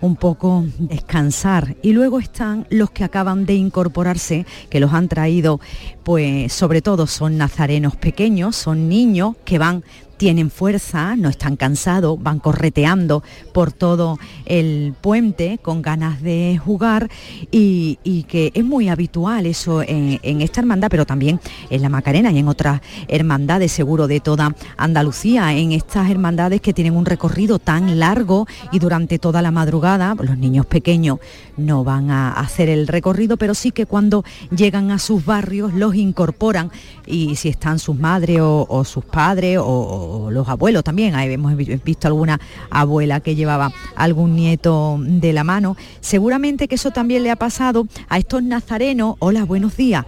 [0.00, 1.76] un poco descansar.
[1.82, 5.60] Y luego están los que acaban de incorporarse, que los han traído,
[6.02, 9.84] pues sobre todo son nazarenos pequeños, son niños que van
[10.20, 13.22] tienen fuerza, no están cansados, van correteando
[13.54, 17.08] por todo el puente con ganas de jugar
[17.50, 17.96] y,
[18.28, 22.48] que es muy habitual eso en, esta hermandad, pero también en la Macarena y en
[22.48, 28.46] otras hermandades, seguro de toda Andalucía, en estas hermandades que tienen un recorrido tan largo
[28.72, 31.18] y durante toda la madrugada, los niños pequeños
[31.56, 34.22] no van a hacer el recorrido, pero sí que cuando
[34.54, 36.70] llegan a sus barrios los incorporan
[37.06, 42.08] y si están sus madres o, sus padres o, los abuelos también, ahí hemos visto
[42.08, 47.36] alguna abuela que llevaba algún nieto de la mano, seguramente que eso también le ha
[47.36, 49.16] pasado a estos nazarenos.
[49.18, 50.04] Hola, buenos días.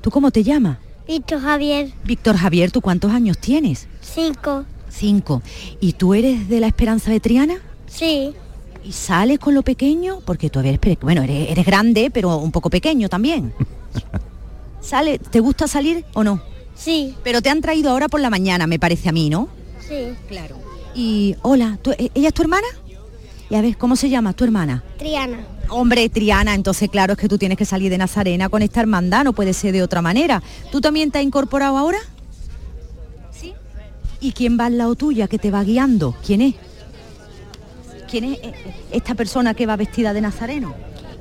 [0.00, 0.78] ¿Tú cómo te llamas?
[1.06, 1.92] Víctor Javier.
[2.04, 3.88] Víctor Javier, ¿tú cuántos años tienes?
[4.00, 4.64] Cinco.
[4.88, 5.42] Cinco.
[5.80, 7.54] ¿Y tú eres de la Esperanza de Triana?
[7.86, 8.32] Sí.
[8.84, 10.20] ¿Y sales con lo pequeño?
[10.24, 13.52] Porque tú eres, bueno, eres, eres grande, pero un poco pequeño también.
[14.82, 15.18] ¿Sale?
[15.18, 16.42] ¿Te gusta salir o no?
[16.74, 17.14] Sí.
[17.22, 19.48] Pero te han traído ahora por la mañana, me parece a mí, ¿no?
[19.88, 20.14] Sí.
[20.28, 20.56] Claro.
[20.94, 22.66] Y hola, e, ¿ella es tu hermana?
[23.48, 24.82] Y a ver, ¿cómo se llama tu hermana?
[24.98, 25.38] Triana.
[25.68, 29.24] Hombre, Triana, entonces claro es que tú tienes que salir de Nazarena con esta hermandad,
[29.24, 30.42] no puede ser de otra manera.
[30.70, 31.98] ¿Tú también te has incorporado ahora?
[33.30, 33.54] Sí.
[34.20, 36.14] ¿Y quién va al lado tuya que te va guiando?
[36.26, 36.54] ¿Quién es?
[38.10, 40.74] ¿Quién es eh, eh, esta persona que va vestida de nazareno?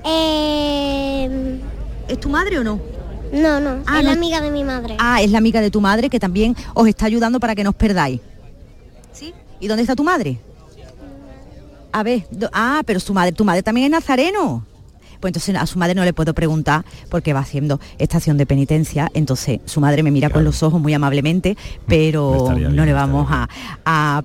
[0.03, 1.59] Eh...
[2.07, 2.90] ¿Es tu madre o no?
[3.31, 4.97] No, no, ah, es la amiga de mi madre.
[4.99, 7.69] Ah, es la amiga de tu madre que también os está ayudando para que no
[7.69, 8.19] os perdáis.
[9.13, 9.33] ¿Sí?
[9.59, 10.39] ¿Y dónde está tu madre?
[11.93, 14.65] A ver, ah, pero su madre, tu madre también es nazareno
[15.21, 19.09] pues entonces a su madre no le puedo preguntar porque va haciendo estación de penitencia,
[19.13, 21.55] entonces su madre me mira con los ojos muy amablemente,
[21.87, 23.47] pero no le vamos a,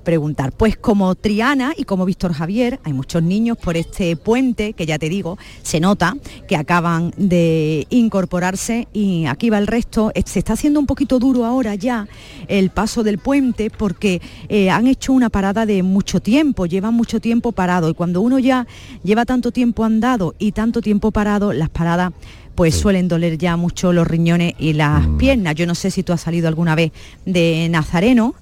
[0.03, 0.53] preguntar.
[0.53, 4.99] Pues como Triana y como Víctor Javier, hay muchos niños por este puente, que ya
[4.99, 6.17] te digo, se nota
[6.49, 10.13] que acaban de incorporarse y aquí va el resto.
[10.25, 12.09] Se está haciendo un poquito duro ahora ya
[12.49, 17.21] el paso del puente porque eh, han hecho una parada de mucho tiempo, llevan mucho
[17.21, 18.67] tiempo parado y cuando uno ya
[19.03, 22.13] lleva tanto tiempo andado y tanto tiempo parado, las paradas
[22.55, 25.19] pues suelen doler ya mucho los riñones y las mm.
[25.19, 25.55] piernas.
[25.55, 26.91] Yo no sé si tú has salido alguna vez
[27.27, 28.35] de Nazareno.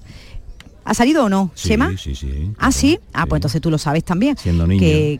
[0.85, 2.51] ¿Ha salido o no, sí, Sí, sí.
[2.57, 2.99] ¿Ah, sí?
[3.11, 4.37] Ah, pues entonces tú lo sabes también.
[4.37, 5.19] Siendo niño que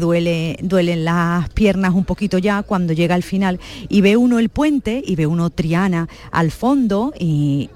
[0.00, 4.48] duele, duelen las piernas un poquito ya cuando llega al final y ve uno el
[4.48, 7.70] puente y ve uno Triana al fondo y,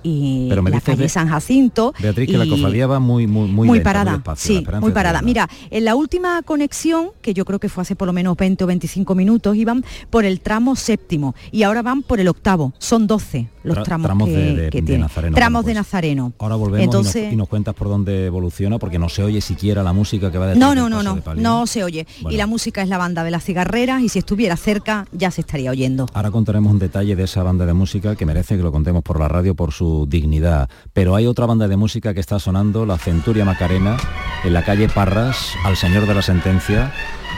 [0.51, 1.95] la calle San Jacinto.
[2.01, 4.23] Beatriz, que la cofradía va muy, muy, muy, parada.
[4.37, 5.23] sí, muy parada.
[5.23, 8.65] Mira, en la última conexión, que yo creo que fue hace por lo menos 20
[8.65, 12.73] o 25 minutos, iban por el tramo séptimo y ahora van por el octavo.
[12.79, 15.35] Son 12 los tramos, que, de, Nazareno.
[15.35, 16.33] Tramos de Nazareno.
[16.39, 19.93] Ahora volvemos Entonces, y, nos, cuentas por dónde evoluciona, porque no se oye siquiera la
[19.93, 21.98] música que va detrás No, no, no, no, no se oye.
[22.29, 25.41] Y la música es la banda de las cigarreras y si estuviera cerca ya se
[25.41, 26.07] estaría oyendo.
[26.13, 29.19] Ahora contaremos un detalle de esa banda de música que merece que lo contemos por
[29.19, 30.69] la radio por su dignidad.
[30.93, 33.97] Pero hay otra banda de música que está sonando, la Centuria Macarena,
[34.45, 36.93] en la calle Parras, al Señor de la Sentencia,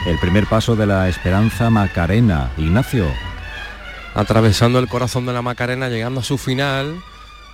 [0.05, 2.51] el primer paso de la Esperanza Macarena.
[2.57, 3.05] Ignacio.
[4.13, 6.95] Atravesando el corazón de la Macarena, llegando a su final,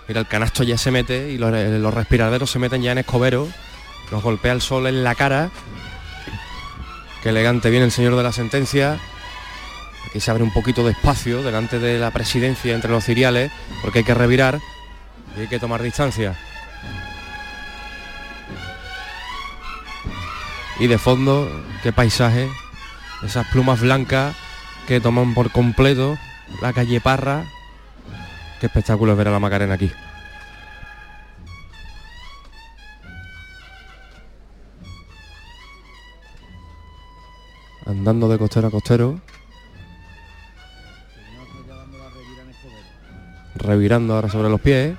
[0.07, 3.47] mira, el canasto ya se mete y los, los respiraderos se meten ya en escobero,
[4.11, 5.51] nos golpea el sol en la cara
[7.27, 8.99] Elegante viene el señor de la sentencia.
[10.07, 13.99] Aquí se abre un poquito de espacio delante de la presidencia entre los ciriales, porque
[13.99, 14.59] hay que revirar
[15.35, 16.35] y hay que tomar distancia.
[20.79, 21.49] Y de fondo,
[21.83, 22.47] qué paisaje,
[23.23, 24.35] esas plumas blancas
[24.87, 26.17] que toman por completo
[26.61, 27.45] la calle Parra.
[28.59, 29.91] Qué espectáculo es ver a la Macarena aquí.
[37.87, 39.19] Andando de costero a costero.
[43.55, 44.95] Revirando ahora sobre los pies.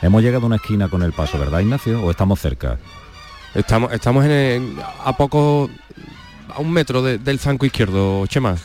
[0.00, 2.02] Hemos llegado a una esquina con el paso, ¿verdad, Ignacio?
[2.02, 2.78] ¿O estamos cerca?
[3.54, 5.68] Estamos, estamos en a poco,
[6.54, 8.56] a un metro del zanco izquierdo, Chema.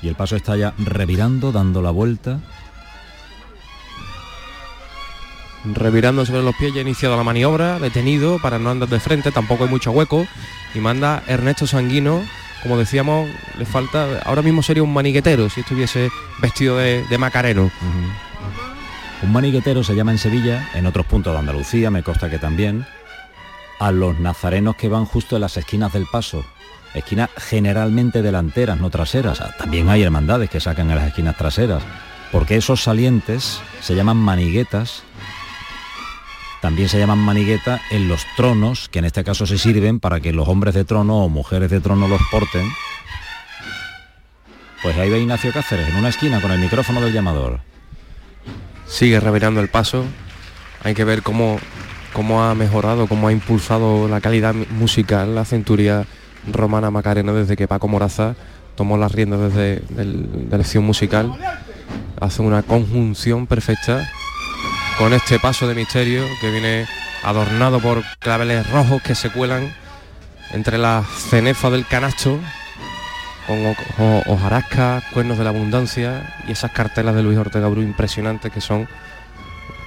[0.00, 2.38] Y el paso está ya revirando, dando la vuelta.
[5.64, 9.32] Revirando sobre los pies, ya ha iniciado la maniobra, detenido para no andar de frente,
[9.32, 10.26] tampoco hay mucho hueco,
[10.74, 12.22] y manda Ernesto Sanguino,
[12.62, 13.28] como decíamos,
[13.58, 17.70] le falta, ahora mismo sería un maniguetero si estuviese vestido de, macareno.
[19.22, 22.86] Un maniguetero se llama en Sevilla, en otros puntos de Andalucía, me consta que también,
[23.80, 26.44] a los nazarenos que van justo en las esquinas del paso,
[26.94, 29.42] esquinas generalmente delanteras, no traseras.
[29.56, 31.82] También hay hermandades que sacan en las esquinas traseras,
[32.32, 35.02] porque esos salientes se llaman maniguetas
[36.60, 40.32] también se llaman manigueta en los tronos, que en este caso se sirven para que
[40.32, 42.66] los hombres de trono o mujeres de trono los porten.
[44.82, 47.60] Pues ahí ve Ignacio Cáceres, en una esquina con el micrófono del llamador.
[48.86, 50.04] Sigue revirando el paso.
[50.82, 51.58] Hay que ver cómo,
[52.12, 56.06] cómo ha mejorado, cómo ha impulsado la calidad musical la centuria
[56.52, 58.34] romana Macarena desde que Paco Moraza
[58.76, 61.32] tomó las riendas desde la elección musical.
[62.20, 64.08] Hace una conjunción perfecta
[64.98, 66.86] con este paso de misterio que viene
[67.22, 69.72] adornado por claveles rojos que se cuelan
[70.50, 72.40] entre las cenefas del canasto
[73.46, 73.76] con
[74.26, 78.88] hojarascas, cuernos de la abundancia y esas cartelas de Luis Ortega Bru impresionantes que son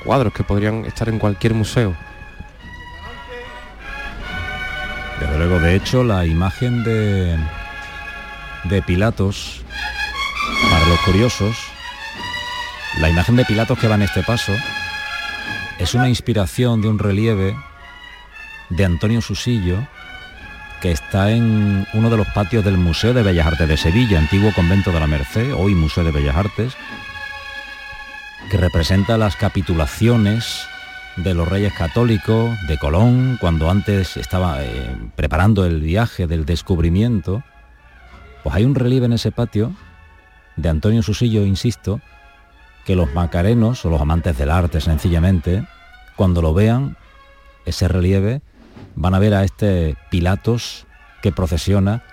[0.03, 1.95] cuadros que podrían estar en cualquier museo.
[5.19, 7.37] Desde luego, de hecho, la imagen de,
[8.63, 9.61] de Pilatos,
[10.71, 11.55] para los curiosos,
[12.99, 14.53] la imagen de Pilatos que va en este paso,
[15.81, 17.55] es una inspiración de un relieve
[18.69, 19.79] de Antonio Susillo,
[20.79, 24.51] que está en uno de los patios del Museo de Bellas Artes de Sevilla, antiguo
[24.53, 26.73] convento de la Merced, hoy Museo de Bellas Artes,
[28.51, 30.67] que representa las capitulaciones
[31.15, 37.43] de los reyes católicos, de Colón, cuando antes estaba eh, preparando el viaje del descubrimiento.
[38.43, 39.73] Pues hay un relieve en ese patio
[40.57, 42.01] de Antonio Susillo, insisto,
[42.91, 45.65] que los macarenos o los amantes del arte sencillamente,
[46.17, 46.97] cuando lo vean,
[47.63, 48.41] ese relieve,
[48.95, 50.85] van a ver a este Pilatos
[51.21, 52.03] que procesiona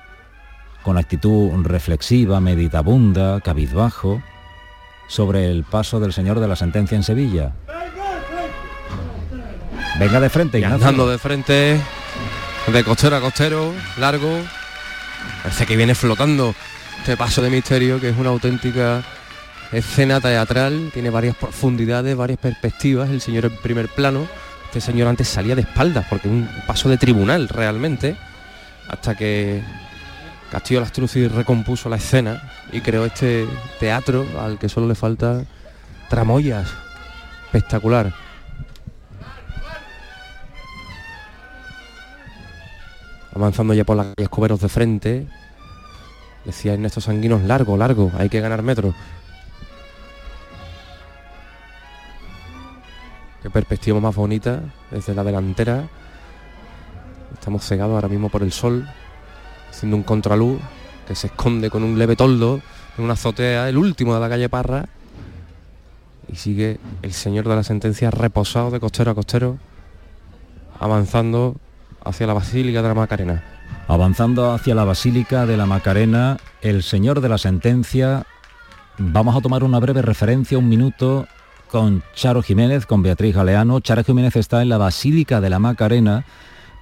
[0.85, 4.23] con actitud reflexiva, meditabunda, cabizbajo,
[5.09, 7.55] sobre el paso del Señor de la Sentencia en Sevilla.
[9.99, 11.09] Venga de frente, Ignacio.
[11.09, 11.81] de frente,
[12.69, 14.31] de costero a costero, largo.
[15.43, 16.55] Parece que viene flotando
[16.99, 19.03] este paso de misterio, que es una auténtica
[19.73, 24.27] escena teatral, tiene varias profundidades, varias perspectivas, el señor en primer plano,
[24.67, 28.17] este señor antes salía de espaldas, porque un paso de tribunal realmente,
[28.89, 29.63] hasta que
[30.51, 33.47] Castillo Lastrucci recompuso la escena y creó este
[33.79, 35.45] teatro al que solo le falta
[36.09, 36.69] tramoyas,
[37.47, 38.15] espectacular.
[43.35, 45.27] Avanzando ya por la calle Escoberos de frente,
[46.45, 48.95] decía Ernesto Sanguinos, largo, largo, hay que ganar metros.
[53.43, 55.89] Qué perspectiva más bonita desde la delantera.
[57.35, 58.89] Estamos cegados ahora mismo por el sol,
[59.71, 60.61] haciendo un contraluz
[61.07, 62.61] que se esconde con un leve toldo
[62.97, 64.87] en una azotea, el último de la calle Parra.
[66.31, 69.57] Y sigue el señor de la sentencia reposado de costero a costero,
[70.81, 71.57] avanzando
[72.05, 73.45] hacia la Basílica de la Macarena.
[73.87, 78.27] Avanzando hacia la Basílica de la Macarena, el señor de la sentencia,
[78.99, 81.29] vamos a tomar una breve referencia, un minuto,
[81.69, 83.81] con Charo Jiménez, con Beatriz Galeano.
[83.81, 86.25] Charo Jiménez está en la Basílica de la Macarena,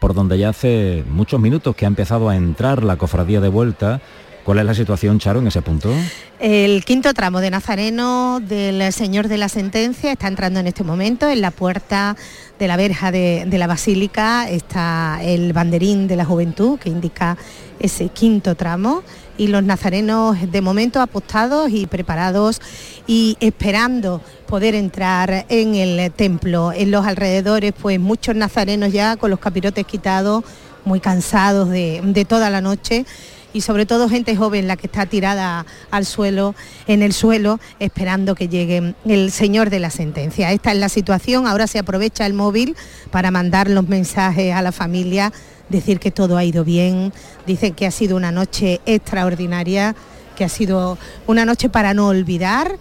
[0.01, 4.01] por donde ya hace muchos minutos que ha empezado a entrar la cofradía de vuelta.
[4.45, 5.93] ¿Cuál es la situación, Charo, en ese punto?
[6.39, 11.29] El quinto tramo de Nazareno del Señor de la Sentencia está entrando en este momento
[11.29, 12.17] en la puerta
[12.57, 14.49] de la verja de, la Basílica.
[14.49, 17.37] Está el banderín de la Juventud que indica
[17.81, 19.03] ese quinto tramo
[19.39, 22.61] y los nazarenos de momento apostados y preparados
[23.07, 26.73] y esperando poder entrar en el templo.
[26.73, 30.45] En los alrededores, pues muchos nazarenos ya con los capirotes quitados,
[30.85, 33.05] muy cansados de, toda la noche
[33.53, 36.55] y sobre todo gente joven la que está tirada al suelo,
[36.87, 40.53] en el suelo, esperando que llegue el señor de la sentencia.
[40.53, 42.77] Esta es la situación, ahora se aprovecha el móvil
[43.11, 45.33] para mandar los mensajes a la familia,
[45.69, 47.13] decir que todo ha ido bien,
[47.47, 49.95] dicen que ha sido una noche extraordinaria,
[50.37, 52.79] que ha sido una noche para no olvidar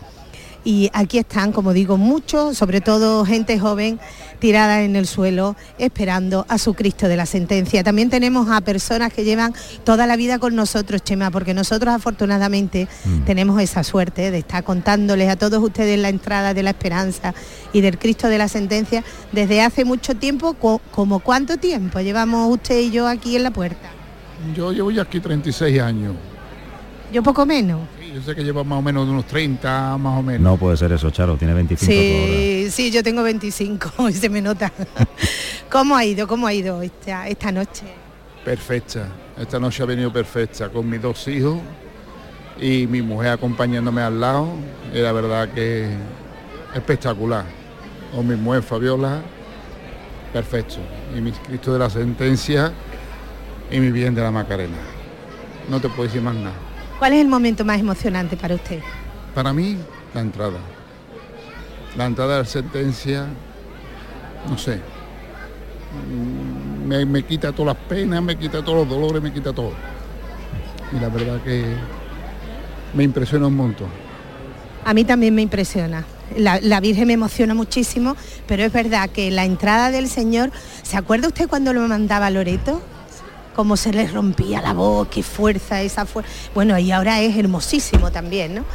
[0.66, 4.00] y aquí están, como digo, muchos, sobre todo gente joven,
[4.40, 7.84] tirada en el suelo, esperando a su Cristo de la sentencia.
[7.84, 9.54] También tenemos a personas que llevan
[9.84, 13.26] toda la vida con nosotros, Chema, porque nosotros afortunadamente mm.
[13.26, 17.36] tenemos esa suerte de estar contándoles a todos ustedes la entrada de la esperanza
[17.72, 20.56] y del Cristo de la sentencia desde hace mucho tiempo,
[20.92, 23.90] como cuánto tiempo llevamos usted y yo aquí en la puerta.
[24.56, 26.16] Yo llevo ya aquí 36 años.
[27.14, 27.82] Yo poco menos
[28.16, 30.42] yo sé que lleva más o menos unos 30, más o menos.
[30.42, 34.42] No puede ser eso, Charo, tiene 25 Sí, Sí, yo tengo 25 y se me
[34.42, 34.72] nota.
[35.70, 36.26] ¿Cómo ha ido?
[36.26, 37.84] ¿Cómo ha ido esta, esta noche?
[38.46, 39.10] Perfecta.
[39.38, 41.58] Esta noche ha venido perfecta con mis dos hijos
[42.58, 44.48] y mi mujer acompañándome al lado.
[44.94, 45.90] Y la verdad que
[46.74, 47.44] espectacular.
[48.14, 49.22] Con mi mujer Fabiola,
[50.32, 50.78] perfecto.
[51.18, 52.72] Y mis Cristo de la sentencia
[53.70, 54.78] y mi bien de la Macarena.
[55.70, 56.65] No te puedo decir más nada.
[57.00, 58.80] ¿Cuál es el momento más emocionante para usted?
[59.34, 59.78] Para mí,
[60.14, 60.60] la entrada.
[61.98, 63.26] La entrada de la sentencia,
[64.50, 64.80] no sé,
[66.10, 69.72] mm, me, me quita todas las penas, me quita todos los dolores, me quita todo.
[70.92, 71.66] Y la verdad que
[72.94, 73.90] me impresiona un montón.
[74.86, 76.06] A mí también me impresiona.
[76.38, 78.16] La, la, Virgen me emociona muchísimo,
[78.48, 82.82] pero es verdad que la entrada del Señor, ¿se acuerda usted cuando lo mandaba Loreto?
[83.56, 86.30] Cómo se le rompía la voz, qué fuerza, esa fuerza.
[86.54, 88.66] Bueno, y ahora es hermosísimo también, ¿no?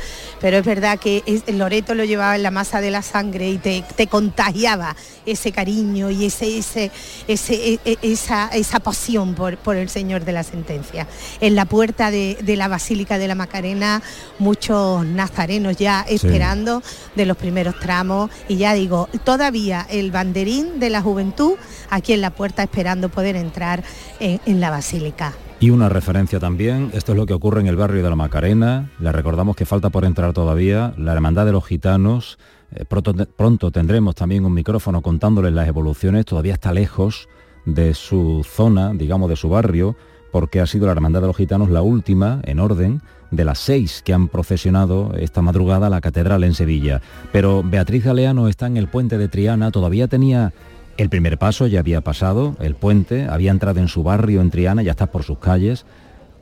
[0.41, 3.59] Pero es verdad que el Loreto lo llevaba en la masa de la sangre y
[3.59, 6.91] te, contagiaba ese cariño y ese, ese,
[7.28, 11.07] ese, e, e, esa, esa pasión por, por, el Señor de la Sentencia.
[11.41, 14.03] En la puerta de, la Basílica de la Macarena,
[14.38, 16.82] muchos nazarenos ya esperando
[17.14, 21.55] de los primeros tramos y ya digo, todavía el banderín de la juventud
[21.91, 23.82] aquí en la puerta esperando poder entrar
[24.18, 25.34] en la Basílica.
[25.62, 28.90] Y una referencia también, esto es lo que ocurre en el barrio de la Macarena,
[28.98, 32.38] le recordamos que falta por entrar todavía la Hermandad de los Gitanos,
[32.72, 37.28] eh, pronto, tendremos también un micrófono contándoles las evoluciones, todavía está lejos
[37.66, 39.96] de su zona, digamos de su barrio,
[40.32, 44.00] porque ha sido la Hermandad de los Gitanos la última en orden de las seis
[44.02, 47.02] que han procesionado esta madrugada a la catedral en Sevilla.
[47.32, 50.54] Pero Beatriz Galeano está en el puente de Triana, todavía tenía
[51.01, 54.82] el primer paso ya había pasado, el puente, había entrado en su barrio, en Triana,
[54.82, 55.86] ya está por sus calles,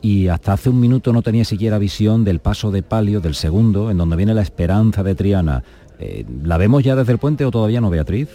[0.03, 3.89] y hasta hace un minuto no tenía siquiera visión del paso de palio del segundo,
[3.89, 5.63] en donde viene la esperanza de Triana.
[6.01, 8.31] Eh, ¿La vemos ya desde el puente o todavía no, Beatriz?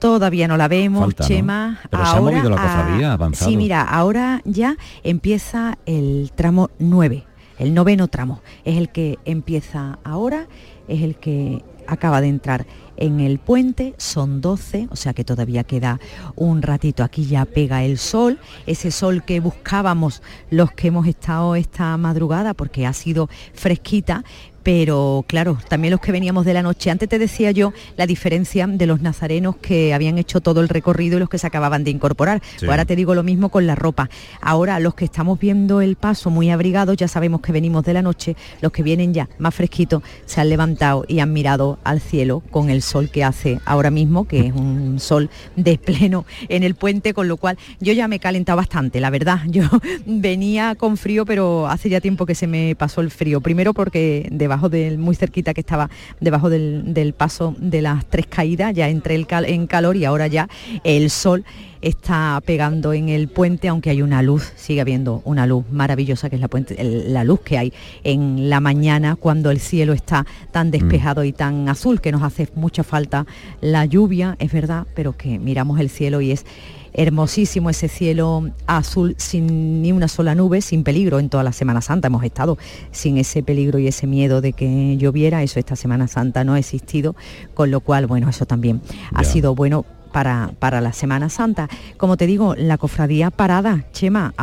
[0.00, 1.78] Todavía no la vemos, Chema.
[1.88, 3.48] Pero se ha movido la cofradía, avanzado.
[3.48, 7.24] Sí, mira, ahora ya empieza el tramo 9,
[7.60, 8.42] el noveno tramo.
[8.64, 10.48] Es el que empieza ahora,
[10.88, 12.66] es el que acaba de entrar
[13.00, 15.98] en el puente, son 12, o sea que todavía queda
[16.36, 17.02] un ratito.
[17.02, 22.54] Aquí ya pega el sol, ese sol que buscábamos los que hemos estado esta madrugada
[22.54, 24.22] porque ha sido fresquita,
[24.62, 26.90] pero claro, también los que veníamos de la noche.
[26.90, 31.16] Antes te decía yo la diferencia de los nazarenos que habían hecho todo el recorrido
[31.16, 32.42] y los que se acababan de incorporar.
[32.58, 34.10] Pues ahora te digo lo mismo con la ropa.
[34.40, 38.02] Ahora los que estamos viendo el paso muy abrigados, ya sabemos que venimos de la
[38.02, 42.42] noche, los que vienen ya más fresquitos se han levantado y han mirado al cielo
[42.50, 46.74] con el sol que hace ahora mismo, que es un sol de pleno en el
[46.74, 49.40] puente, con lo cual yo ya me he calentado bastante, la verdad.
[49.50, 49.64] Yo
[50.06, 53.40] venía con frío, pero hace ya tiempo que se me pasó el frío.
[53.40, 55.88] Primero porque de debajo del, muy cerquita que estaba
[56.20, 60.48] debajo del, paso de las tres caídas, ya entré el en calor y ahora ya
[60.82, 61.44] el sol
[61.82, 66.34] está pegando en el puente, aunque hay una luz, sigue habiendo una luz maravillosa que
[66.34, 67.72] es la, puente, la luz que hay
[68.02, 70.70] en la mañana cuando el cielo está tan mm.
[70.72, 73.24] despejado y tan azul, que nos hace mucha falta
[73.60, 76.44] la lluvia, es verdad, pero que miramos el cielo y es
[76.92, 81.18] hermosísimo ese cielo azul sin ni una sola nube, sin peligro.
[81.18, 82.58] En toda la Semana Santa hemos estado
[82.90, 85.42] sin ese peligro y ese miedo de que lloviera.
[85.42, 87.16] Eso esta Semana Santa no ha existido,
[87.54, 88.80] con lo cual, bueno, eso también
[89.14, 91.68] ha sido bueno para, para, la Semana Santa.
[91.96, 94.34] Como te digo, la cofradía parada, Chema,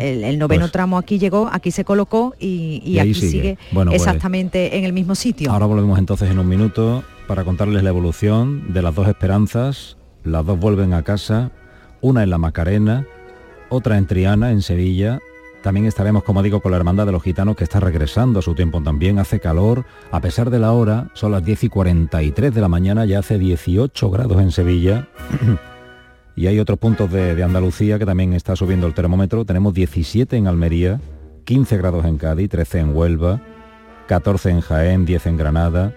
[0.00, 4.84] el, noveno pues tramo aquí llegó, aquí se colocó y, aquí sigue, pues exactamente en
[4.84, 5.50] el mismo sitio.
[5.50, 9.96] Ahora volvemos entonces en un minuto para contarles la evolución de las dos esperanzas.
[10.24, 11.50] Las dos vuelven a casa,
[12.04, 13.06] una en la Macarena,
[13.70, 15.20] otra en Triana, en Sevilla.
[15.62, 18.54] También estaremos, como digo, con la Hermandad de los Gitanos que está regresando a su
[18.54, 19.18] tiempo también.
[19.18, 23.06] Hace calor, a pesar de la hora, son las 10 y 43 de la mañana,
[23.06, 25.08] ya hace 18 grados en Sevilla.
[26.36, 29.46] y hay otros puntos de, de, Andalucía que también está subiendo el termómetro.
[29.46, 31.00] Tenemos 17 en Almería,
[31.46, 33.40] 15 grados en Cádiz, 13 en Huelva,
[34.08, 35.94] 14 en Jaén, 10 en Granada,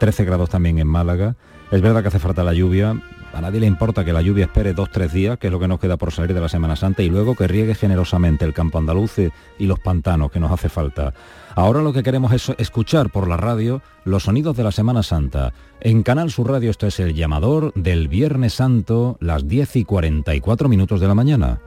[0.00, 1.34] 13 grados también en Málaga.
[1.70, 3.00] Es verdad que hace falta la lluvia,
[3.36, 5.68] a nadie le importa que la lluvia espere dos, tres días, que es lo que
[5.68, 8.78] nos queda por salir de la Semana Santa, y luego que riegue generosamente el campo
[8.78, 9.18] andaluz
[9.58, 11.12] y los pantanos que nos hace falta.
[11.54, 15.52] Ahora lo que queremos es escuchar por la radio los sonidos de la Semana Santa.
[15.80, 20.70] En Canal Sur Radio esto es el llamador del Viernes Santo, las 10 y 44
[20.70, 21.60] minutos de la mañana.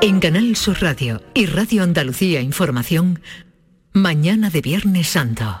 [0.00, 3.20] En Canal Sur Radio y Radio Andalucía Información,
[3.92, 5.60] mañana de Viernes Santo.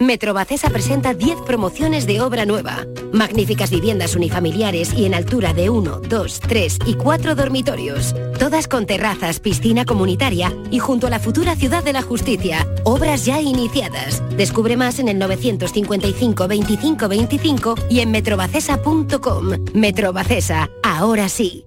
[0.00, 2.86] Metrobacesa presenta 10 promociones de obra nueva.
[3.12, 8.14] Magníficas viviendas unifamiliares y en altura de 1, 2, 3 y 4 dormitorios.
[8.38, 12.66] Todas con terrazas, piscina comunitaria y junto a la futura Ciudad de la Justicia.
[12.84, 14.22] Obras ya iniciadas.
[14.38, 19.66] Descubre más en el 955 25 25 y en metrobacesa.com.
[19.74, 21.66] Metrobacesa, ahora sí.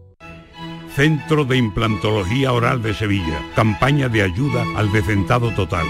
[0.96, 3.40] Centro de Implantología Oral de Sevilla.
[3.56, 5.86] Campaña de ayuda al decentado total.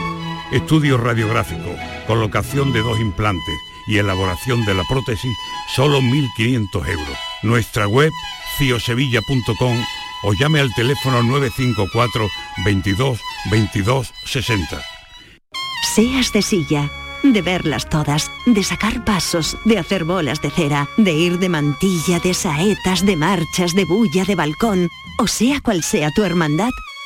[0.53, 1.75] Estudio radiográfico,
[2.05, 3.55] colocación de dos implantes
[3.87, 5.35] y elaboración de la prótesis,
[5.75, 7.17] solo 1.500 euros.
[7.41, 8.11] Nuestra web,
[8.59, 9.83] ciosevilla.com
[10.25, 12.27] o llame al teléfono 954
[12.65, 14.79] 22 22 60.
[15.95, 16.87] Seas de silla,
[17.23, 22.19] de verlas todas, de sacar pasos, de hacer bolas de cera, de ir de mantilla,
[22.19, 24.87] de saetas, de marchas, de bulla, de balcón,
[25.17, 26.69] o sea cual sea tu hermandad,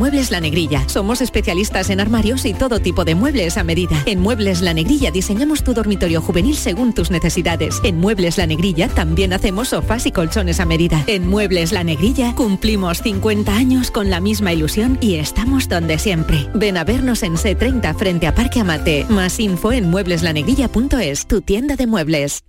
[0.00, 0.88] Muebles La Negrilla.
[0.88, 4.02] Somos especialistas en armarios y todo tipo de muebles a medida.
[4.06, 7.80] En Muebles La Negrilla diseñamos tu dormitorio juvenil según tus necesidades.
[7.84, 11.04] En Muebles La Negrilla también hacemos sofás y colchones a medida.
[11.06, 16.48] En Muebles La Negrilla cumplimos 50 años con la misma ilusión y estamos donde siempre.
[16.54, 19.04] Ven a vernos en C30 frente a Parque Amate.
[19.10, 22.44] Más info en muebleslanegrilla.es, tu tienda de muebles.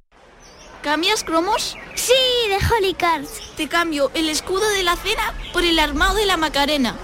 [0.84, 1.76] ¿Cambias cromos?
[1.96, 2.14] Sí,
[2.50, 3.42] de Holy Cards.
[3.56, 6.96] Te cambio el escudo de la cena por el armado de la Macarena.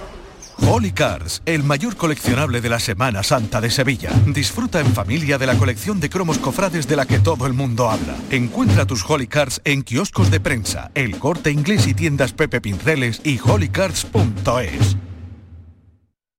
[0.60, 4.12] Holy Cars, el mayor coleccionable de la Semana Santa de Sevilla.
[4.26, 7.90] Disfruta en familia de la colección de cromos cofrades de la que todo el mundo
[7.90, 8.16] habla.
[8.32, 13.22] Encuentra tus Holy Cars en kioscos de prensa, el corte inglés y tiendas Pepe Pinceles
[13.24, 14.98] y holycars.es.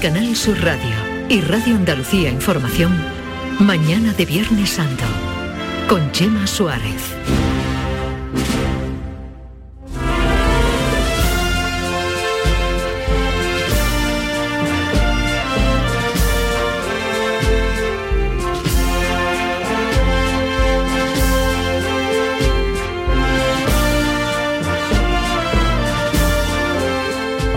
[0.00, 0.96] Canal Sur Radio
[1.28, 2.90] y Radio Andalucía Información,
[3.58, 5.04] mañana de Viernes Santo,
[5.90, 7.19] con Chema Suárez.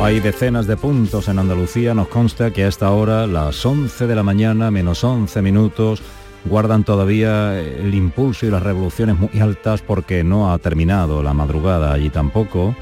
[0.04, 4.16] Hay decenas de puntos en Andalucía, nos consta que a esta hora, las 11 de
[4.16, 6.02] la mañana, menos 11 minutos,
[6.44, 11.94] guardan todavía el impulso y las revoluciones muy altas porque no ha terminado la madrugada
[11.94, 12.76] allí tampoco.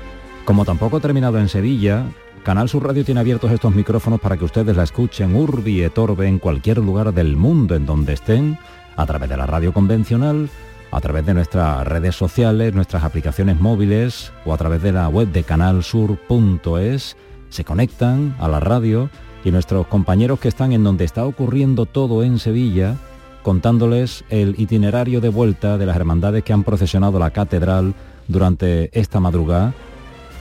[0.46, 2.06] Como tampoco ha terminado en Sevilla,
[2.42, 6.28] Canal Sur Radio tiene abiertos estos micrófonos para que ustedes la escuchen urbi et orbe
[6.28, 8.58] en cualquier lugar del mundo en donde estén,
[8.96, 10.50] a través de la radio convencional
[10.92, 15.32] a través de nuestras redes sociales, nuestras aplicaciones móviles o a través de la web
[15.32, 17.16] de canalsur.es,
[17.50, 19.10] se conectan a la radio
[19.44, 22.98] y nuestros compañeros que están en donde está ocurriendo todo en Sevilla,
[23.42, 27.96] contándoles el itinerario de vuelta de las hermandades que han procesionado la catedral
[28.28, 29.74] durante esta madrugada.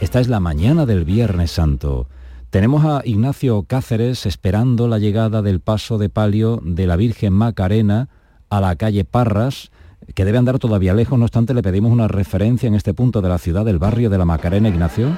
[0.01, 2.09] Esta es la mañana del Viernes Santo.
[2.51, 8.09] Tenemos a Ignacio Cáceres esperando la llegada del paso de palio de la Virgen Macarena
[8.51, 9.71] a la calle Parras,
[10.15, 13.29] que debe andar todavía lejos, no obstante le pedimos una referencia en este punto de
[13.29, 15.17] la ciudad del barrio de la Macarena, Ignacio.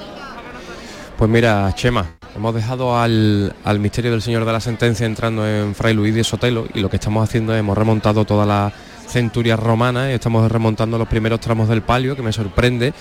[1.17, 5.95] Pues mira, Chema, hemos dejado al, misterio del Señor de la Sentencia entrando en Fray
[5.95, 8.73] Luis de Sotelo y lo que estamos haciendo es hemos remontado toda la
[9.07, 12.93] centuria romana y estamos remontando los primeros tramos del palio, que me sorprende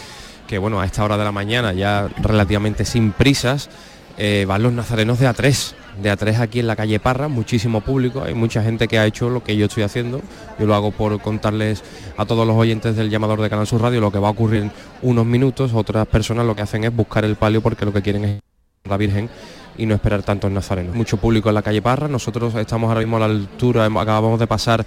[0.48, 3.70] que bueno, a esta hora de la mañana, ya relativamente sin prisas,
[4.18, 8.24] eh, van los nazarenos de A3, de A3 aquí en la calle Parra, muchísimo público,
[8.24, 10.22] hay mucha gente que ha hecho lo que yo estoy haciendo,
[10.60, 11.84] yo lo hago por contarles
[12.18, 14.64] a todos los oyentes del llamador de Canal Sur Radio lo que va a ocurrir
[14.64, 14.72] en
[15.02, 18.26] unos minutos, otras personas lo que hacen es buscar el palio porque lo que quieren
[18.26, 18.40] es
[18.86, 19.30] la Virgen
[19.78, 20.96] y no esperar tantos nazarenos.
[20.96, 24.48] Mucho público en la calle Parra, nosotros estamos ahora mismo a la altura, acabamos de
[24.48, 24.86] pasar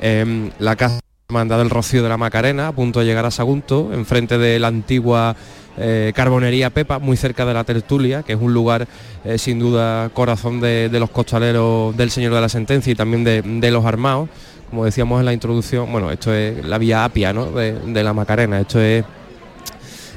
[0.00, 3.90] em, la casa Manda del Rocío de la Macarena, a punto de llegar a Sagunto,
[3.94, 5.34] enfrente de la antigua
[5.76, 8.86] eh, Carbonería Pepa, muy cerca de la Tertulia, que es un lugar
[9.24, 13.70] eh, sin duda corazón de, los costaleros del Señor de la Sentencia y también de,
[13.70, 14.28] los armados.
[14.70, 18.80] Como decíamos en la introducción, bueno, esto es la vía Apia de, la Macarena, esto
[18.80, 19.04] es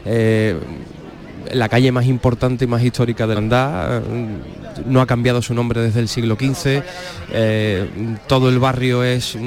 [0.06, 0.56] eh,
[1.54, 4.02] la calle más importante y más histórica de Andá,
[4.86, 6.82] no ha cambiado su nombre desde el siglo XV,
[8.28, 9.38] todo el barrio es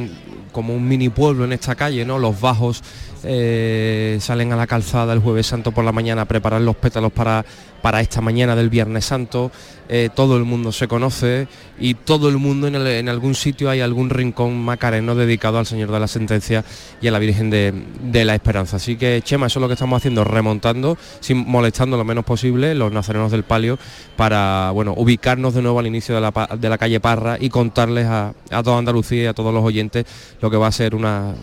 [0.52, 2.18] como un mini pueblo en esta calle, ¿no?
[2.18, 2.82] Los bajos
[3.24, 7.12] eh, salen a la calzada el jueves santo por la mañana a preparar los pétalos
[7.12, 7.44] para,
[7.80, 9.50] para esta mañana del Viernes Santo.
[9.92, 11.48] Eh, todo el mundo se conoce
[11.80, 15.98] y todo el mundo en, algún sitio hay algún rincón macareno dedicado al Señor de
[15.98, 16.64] la Sentencia
[17.02, 18.76] y a la Virgen de, la Esperanza.
[18.76, 22.72] Así que Chema, eso es lo que estamos haciendo, remontando, sin molestando lo menos posible
[22.76, 23.80] los nazarenos del palio
[24.16, 28.78] para bueno, ubicarnos de nuevo al inicio de la, calle Parra y contarles a, toda
[28.78, 30.06] Andalucía y a todos los oyentes
[30.40, 31.34] lo que va a ser una,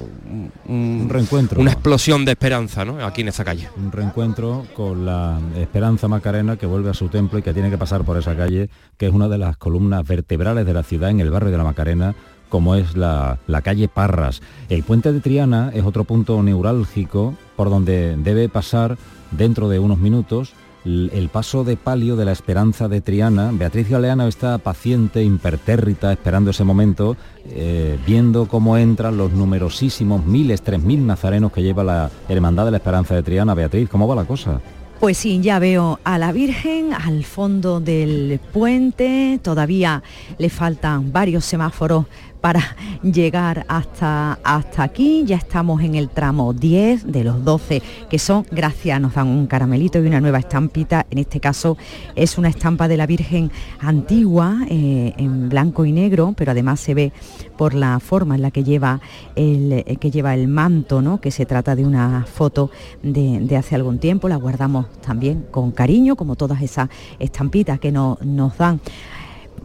[0.70, 1.60] un, reencuentro.
[1.60, 3.68] Una explosión de esperanza aquí en esta calle.
[3.76, 6.27] Un reencuentro con la esperanza macarena
[6.60, 9.14] que vuelve a su templo y que tiene que pasar por esa calle, que es
[9.14, 12.16] una de las columnas vertebrales de la ciudad en el barrio de la Macarena,
[12.50, 14.42] como es la, calle Parras.
[14.68, 18.98] El puente de Triana es otro punto neurálgico por donde debe pasar
[19.32, 20.54] dentro de unos minutos
[20.86, 23.52] el paso de palio de la esperanza de Triana.
[23.54, 30.62] Beatriz Galeana está paciente, impertérrita, esperando ese momento, eh, viendo cómo entran los numerosísimos miles,
[30.62, 33.54] tres mil nazarenos que lleva la Hermandad de la Esperanza de Triana.
[33.54, 34.62] Beatriz, ¿cómo va la cosa?
[35.00, 40.02] Pues sí, ya veo a la Virgen al fondo del puente, todavía
[40.40, 42.08] le faltan varios semáforos
[42.48, 42.64] para
[43.04, 45.26] llegar hasta, hasta aquí.
[45.26, 49.48] Ya estamos en el tramo 10 de los 12, que son, gracias, nos dan un
[49.48, 51.06] caramelito y una nueva estampita.
[51.12, 51.76] En este caso
[52.16, 56.94] es una estampa de la Virgen antigua, eh, en blanco y negro, pero además se
[56.94, 57.12] ve
[57.58, 59.02] por la forma en la que lleva
[59.36, 61.20] el, eh, que lleva el manto, ¿no?
[61.20, 62.72] que se trata de una foto
[63.04, 64.30] de, hace algún tiempo.
[64.30, 66.88] La guardamos también con cariño, como todas esas
[67.20, 68.80] estampitas que nos dan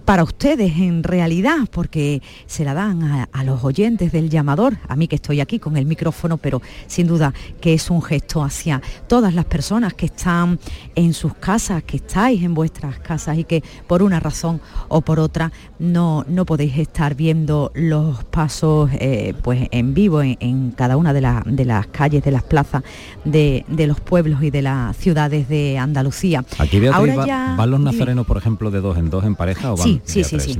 [0.05, 5.09] para ustedes en realidad, porque se la dan a, los oyentes del llamador, a mí
[5.09, 9.35] que estoy aquí con el micrófono, pero sin duda que es un gesto hacia todas
[9.35, 10.59] las personas que están
[10.95, 15.19] en sus casas, que estáis en vuestras casas y que por una razón o por
[15.19, 15.53] otra
[15.83, 21.21] no, no podéis estar viendo los pasos eh, pues en vivo en, cada una de,
[21.21, 22.85] las calles, de las plazas
[23.25, 26.45] de, los pueblos y de las ciudades de Andalucía.
[26.59, 27.55] Aquí Ahora ya...
[27.59, 30.23] van los nazarenos, por ejemplo, de dos en dos en pareja o van sí, sí,
[30.23, 30.57] sí,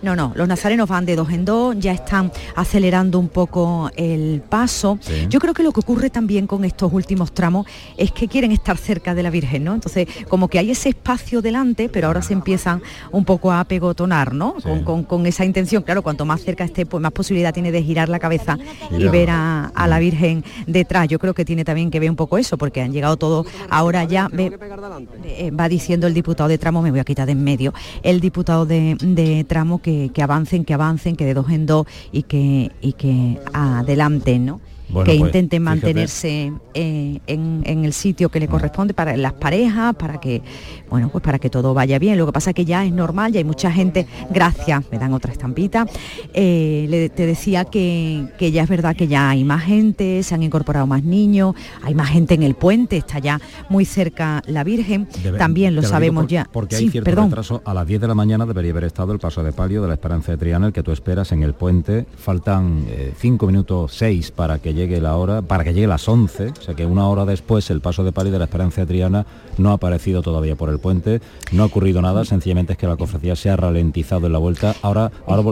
[0.00, 4.42] No, no, los nazarenos van de dos en dos, ya están acelerando un poco el
[4.48, 4.98] paso.
[5.28, 7.66] Yo creo que lo que ocurre también con estos últimos tramos
[7.98, 9.74] es que quieren estar cerca de la Virgen, ¿no?
[9.74, 14.32] Entonces, como que hay ese espacio delante, pero ahora se empiezan un poco a pegotonar,
[14.32, 14.56] ¿no?
[14.84, 18.18] Con, esa intención, claro, cuanto más cerca esté, pues más posibilidad tiene de girar la
[18.18, 18.58] cabeza
[18.90, 21.08] y ver a, la Virgen detrás.
[21.08, 24.04] Yo creo que tiene también que ver un poco eso, porque han llegado todos, ahora
[24.04, 27.72] ya eh, va diciendo el diputado de tramo, me voy a quitar de en medio,
[28.02, 32.70] el diputado de, tramo que, avancen, que avancen, que de dos en dos y que,
[32.80, 34.60] y que adelanten, ¿no?
[34.88, 40.20] Que pues, intenten mantenerse eh, en, el sitio que le corresponde para las parejas, para
[40.20, 40.42] que,
[40.90, 42.18] bueno, pues para que todo vaya bien.
[42.18, 45.12] Lo que pasa es que ya es normal, ya hay mucha gente, gracias, me dan
[45.14, 45.86] otra estampita.
[46.34, 50.42] Eh, le, te decía que, ya es verdad que ya hay más gente, se han
[50.42, 55.08] incorporado más niños, hay más gente en el puente, está ya muy cerca la Virgen,
[55.38, 56.48] también lo sabemos ya.
[56.52, 59.42] Porque hay cierto retraso, a las 10 de la mañana debería haber estado el paso
[59.42, 62.06] de palio de la Esperanza de Triana, el que tú esperas en el puente.
[62.16, 62.84] Faltan
[63.18, 66.52] 5 eh, minutos 6 para que que llegue la hora, para que llegue las 11,
[66.58, 69.26] o sea que una hora después el paso de palio de la Esperanza Triana
[69.58, 71.20] no ha aparecido todavía por el puente,
[71.52, 74.74] no ha ocurrido nada, sencillamente es que la cofradía se ha ralentizado en la vuelta.
[74.82, 75.42] Ahora, ahora,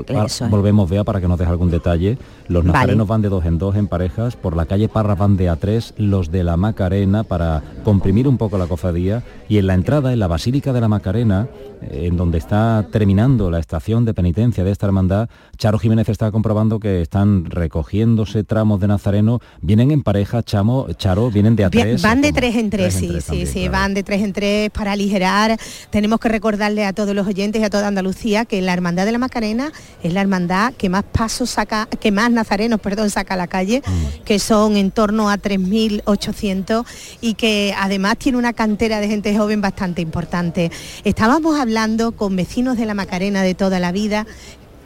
[0.49, 2.19] volvemos, vea, para que nos deje algún detalle.
[2.49, 5.49] Los nazarenos van de dos en dos en parejas, por la calle Parra van de
[5.49, 9.75] a tres, los de la Macarena para comprimir un poco la cofradía y en la
[9.75, 14.15] entrada, en la Basílica de la Macarena, eh, en donde está terminando la estación de
[14.15, 19.91] penitencia de esta hermandad, Charo Jiménez está comprobando que están recogiéndose tramos de Nazareno, vienen
[19.91, 22.03] en pareja, Chamo, Charo, vienen de a tres.
[22.03, 25.59] Van de tres en tres, sí, sí, sí, van de tres en tres para aligerar.
[25.91, 29.13] Tenemos que recordarle a todos los oyentes y a toda Andalucía que la Hermandad de
[29.13, 29.73] la Macarena
[30.03, 33.83] es la hermandad que más pasos saca, que más nazarenos, perdón, saca a la calle,
[33.87, 34.25] mm.
[34.25, 36.85] que son en torno a 3.800
[37.21, 40.71] y que además tiene una cantera de gente joven bastante importante.
[41.05, 41.70] Estábamos hablando
[42.17, 44.27] con vecinos de la Macarena de toda la vida,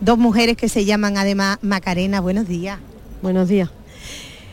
[0.01, 2.21] dos mujeres que se llaman además Macarena.
[2.21, 2.79] Buenos días.
[3.23, 3.71] Buenos días.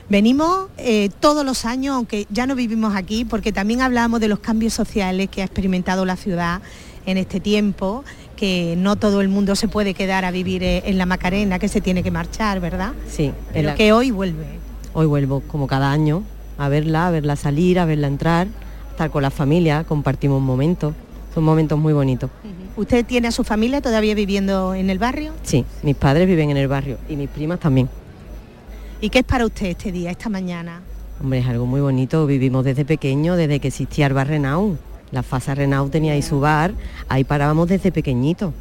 [0.07, 4.39] Venimos eh, todos los años, aunque ya no vivimos aquí, porque también hablamos de los
[4.39, 6.61] cambios sociales que ha experimentado la ciudad
[7.05, 8.05] en este tiempo,
[8.37, 11.67] que no todo el mundo se puede quedar a vivir eh, en la Macarena, que
[11.67, 12.93] se tiene que marchar, ¿verdad?
[13.09, 13.33] Sí.
[13.51, 14.45] Pero que hoy vuelve.
[14.93, 16.23] Hoy vuelvo, como cada año,
[16.57, 18.47] a verla, a verla salir, a verla entrar,
[18.89, 20.93] estar con la familia, compartimos momentos.
[21.33, 22.29] Son momentos muy bonitos.
[22.75, 25.33] ¿Usted tiene a su familia todavía viviendo en el barrio?
[25.43, 27.89] Sí, mis padres viven en el barrio y mis primas también.
[28.99, 30.81] ¿Y qué es para usted este día, esta mañana?
[31.21, 32.25] Hombre, es algo muy bonito.
[32.25, 34.77] Vivimos desde pequeño, desde que existía el bar Renau.
[35.11, 36.73] La Fasa Renau tenía ahí su bar,
[37.09, 38.53] ahí parábamos desde pequeñito.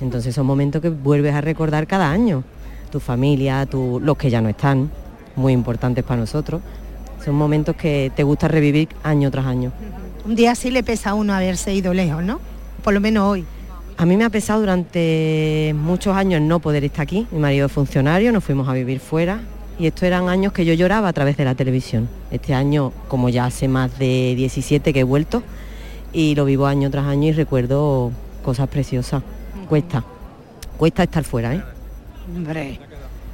[0.00, 2.44] Entonces son momentos que vuelves a recordar cada año.
[2.90, 4.90] Tu familia, tu, los que ya no están,
[5.36, 6.62] muy importantes para nosotros.
[7.24, 9.72] Son momentos que te gusta revivir año tras año.
[10.28, 12.38] Un día sí le pesa a uno haberse ido lejos, ¿no?
[12.84, 13.46] Por lo menos hoy.
[13.96, 17.26] A mí me ha pesado durante muchos años no poder estar aquí.
[17.30, 19.40] Mi marido es funcionario, nos fuimos a vivir fuera,
[19.78, 22.10] y estos eran años que yo lloraba a través de la televisión.
[22.30, 25.42] Este año, como ya hace más de 17 que he vuelto,
[26.12, 28.12] y lo vivo año tras año y recuerdo
[28.44, 29.22] cosas preciosas.
[29.66, 30.04] Cuesta,
[30.76, 31.62] cuesta estar fuera, ¿eh?
[32.36, 32.78] Hombre.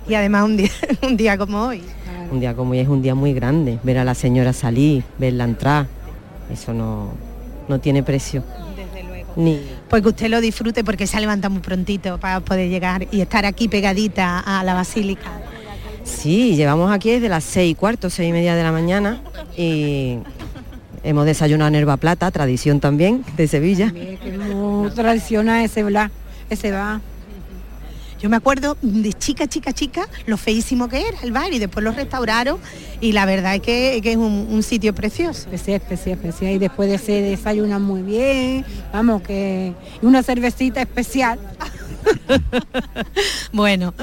[0.09, 0.71] Y además un día,
[1.03, 1.83] un día como hoy.
[2.31, 3.81] Un día como hoy es un día muy grande.
[3.83, 5.89] Ver a la señora salir, verla entrar,
[6.51, 7.11] eso no,
[7.69, 8.43] no tiene precio.
[8.77, 9.33] Desde luego.
[9.37, 9.61] Ni...
[9.89, 13.47] Pues que usted lo disfrute porque se levanta muy prontito para poder llegar y estar
[13.47, 15.31] aquí pegadita a la basílica.
[16.05, 19.21] Sí, llevamos aquí desde las seis y cuarto, seis y media de la mañana
[19.57, 20.19] y
[21.03, 23.93] hemos desayunado en Herba Plata, tradición también de Sevilla.
[24.55, 26.11] Muy tradicional ese bla,
[26.51, 27.01] ese va.
[28.25, 31.85] Yo me acuerdo de chica, chica, chica, lo feísimo que era el bar y después
[31.85, 32.59] lo restauraron
[32.99, 35.43] y la verdad es que, es un, sitio precioso.
[35.43, 36.53] Especial, especial, especial.
[36.53, 38.65] Y después de ese desayuno muy bien,
[38.95, 41.39] vamos, que una cervecita especial.
[43.53, 43.95] bueno,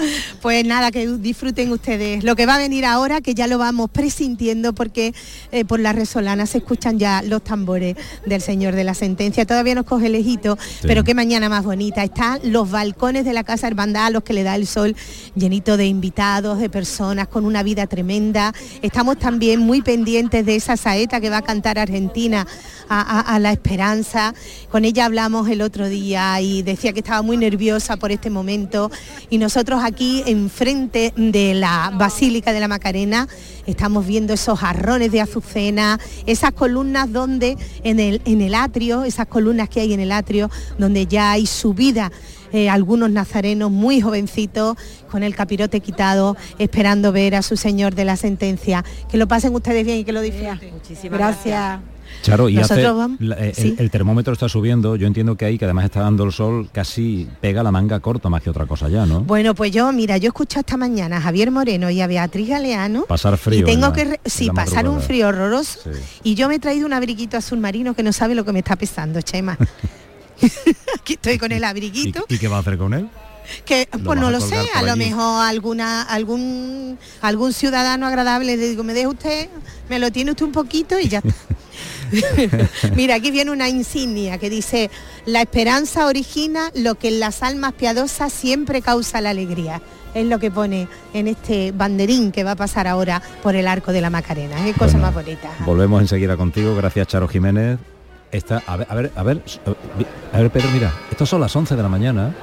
[0.42, 3.90] pues nada, que disfruten ustedes lo que va a venir ahora, que ya lo vamos
[3.92, 5.14] presintiendo porque
[5.52, 7.96] eh, por la resolana se escuchan ya los tambores
[8.26, 9.46] del Señor de la Sentencia.
[9.46, 12.04] Todavía nos coge lejito, pero qué mañana más bonita.
[12.04, 14.96] Están los balcones de la Casa Hermandad, a los que le da el sol,
[15.36, 18.54] llenito de invitados, de personas con una vida tremenda.
[18.82, 22.48] Estamos también muy pendientes de esa saeta que va a cantar Argentina
[22.90, 24.34] a la esperanza.
[24.70, 28.92] Con ella hablamos el otro día y decía que estaba muy nerviosa por este momento
[29.30, 33.28] y nosotros aquí enfrente de la Basílica de la Macarena
[33.66, 39.28] estamos viendo esos jarrones de azucena, esas columnas donde en el, en el atrio, esas
[39.28, 42.12] columnas que hay en el atrio, donde ya hay subida
[42.54, 44.78] eh, algunos nazarenos muy jovencitos
[45.10, 48.84] con el capirote quitado, esperando ver a su Señor de la sentencia.
[49.10, 50.74] Que lo pasen ustedes bien y que lo disfruten.
[50.74, 51.80] Muchísimas gracias.
[52.22, 56.24] Charo, y eh, el, termómetro está subiendo, yo entiendo que ahí, que además está dando
[56.24, 59.22] el sol, casi pega la manga corta más que otra cosa ya, ¿no?
[59.22, 63.06] Bueno, pues yo, mira, yo escucho esta mañana a Javier Moreno y a Beatriz Galeano.
[63.06, 63.62] Pasar frío.
[63.62, 65.80] Y tengo que, sí, pasar un frío horroroso.
[66.24, 68.60] Y yo me he traído un abriguito azul marino que no sabe lo que me
[68.60, 69.58] está pesando, Chema.
[71.00, 72.26] Aquí estoy con el abriguito.
[72.30, 73.10] ¿Y, qué va a hacer con él?
[73.66, 78.84] que pues no lo sé a lo mejor alguna algún algún ciudadano agradable le digo
[78.84, 79.50] me deja usted
[79.90, 81.34] me lo tiene usted un poquito y ya está
[82.96, 84.90] Mira, aquí viene una insignia que dice,
[85.26, 89.82] la esperanza origina lo que en las almas piadosas siempre causa la alegría.
[90.14, 93.94] Es lo que pone en este banderín que va a pasar ahora por el arco
[93.94, 94.58] de la Macarena.
[94.64, 95.50] Qué cosa más bonita.
[95.66, 96.76] Volvemos enseguida contigo.
[96.76, 97.80] Gracias, Charo Jiménez.
[98.32, 99.42] Esta, a ver, a ver, a ver,
[100.34, 102.34] a ver, Pedro, mira, estas son las 11 de la mañana.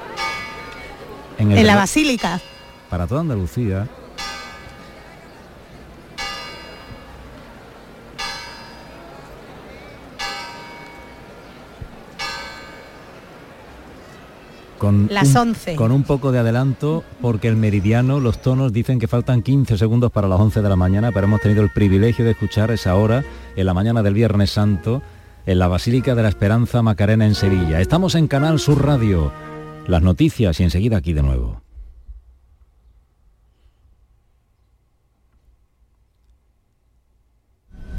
[1.37, 2.39] En, la Basílica.
[2.89, 3.87] Para toda Andalucía,
[14.79, 15.75] con las un, 11.
[15.75, 20.11] Con un poco de adelanto, porque el meridiano, los tonos dicen que faltan 15 segundos
[20.11, 23.23] para las 11 de la mañana, pero hemos tenido el privilegio de escuchar esa hora
[23.55, 25.03] en la mañana del Viernes Santo
[25.45, 27.81] en la Basílica de la Esperanza Macarena en Sevilla.
[27.81, 29.31] Estamos en Canal Sur Radio.
[29.87, 31.68] Las noticias y enseguida aquí de nuevo.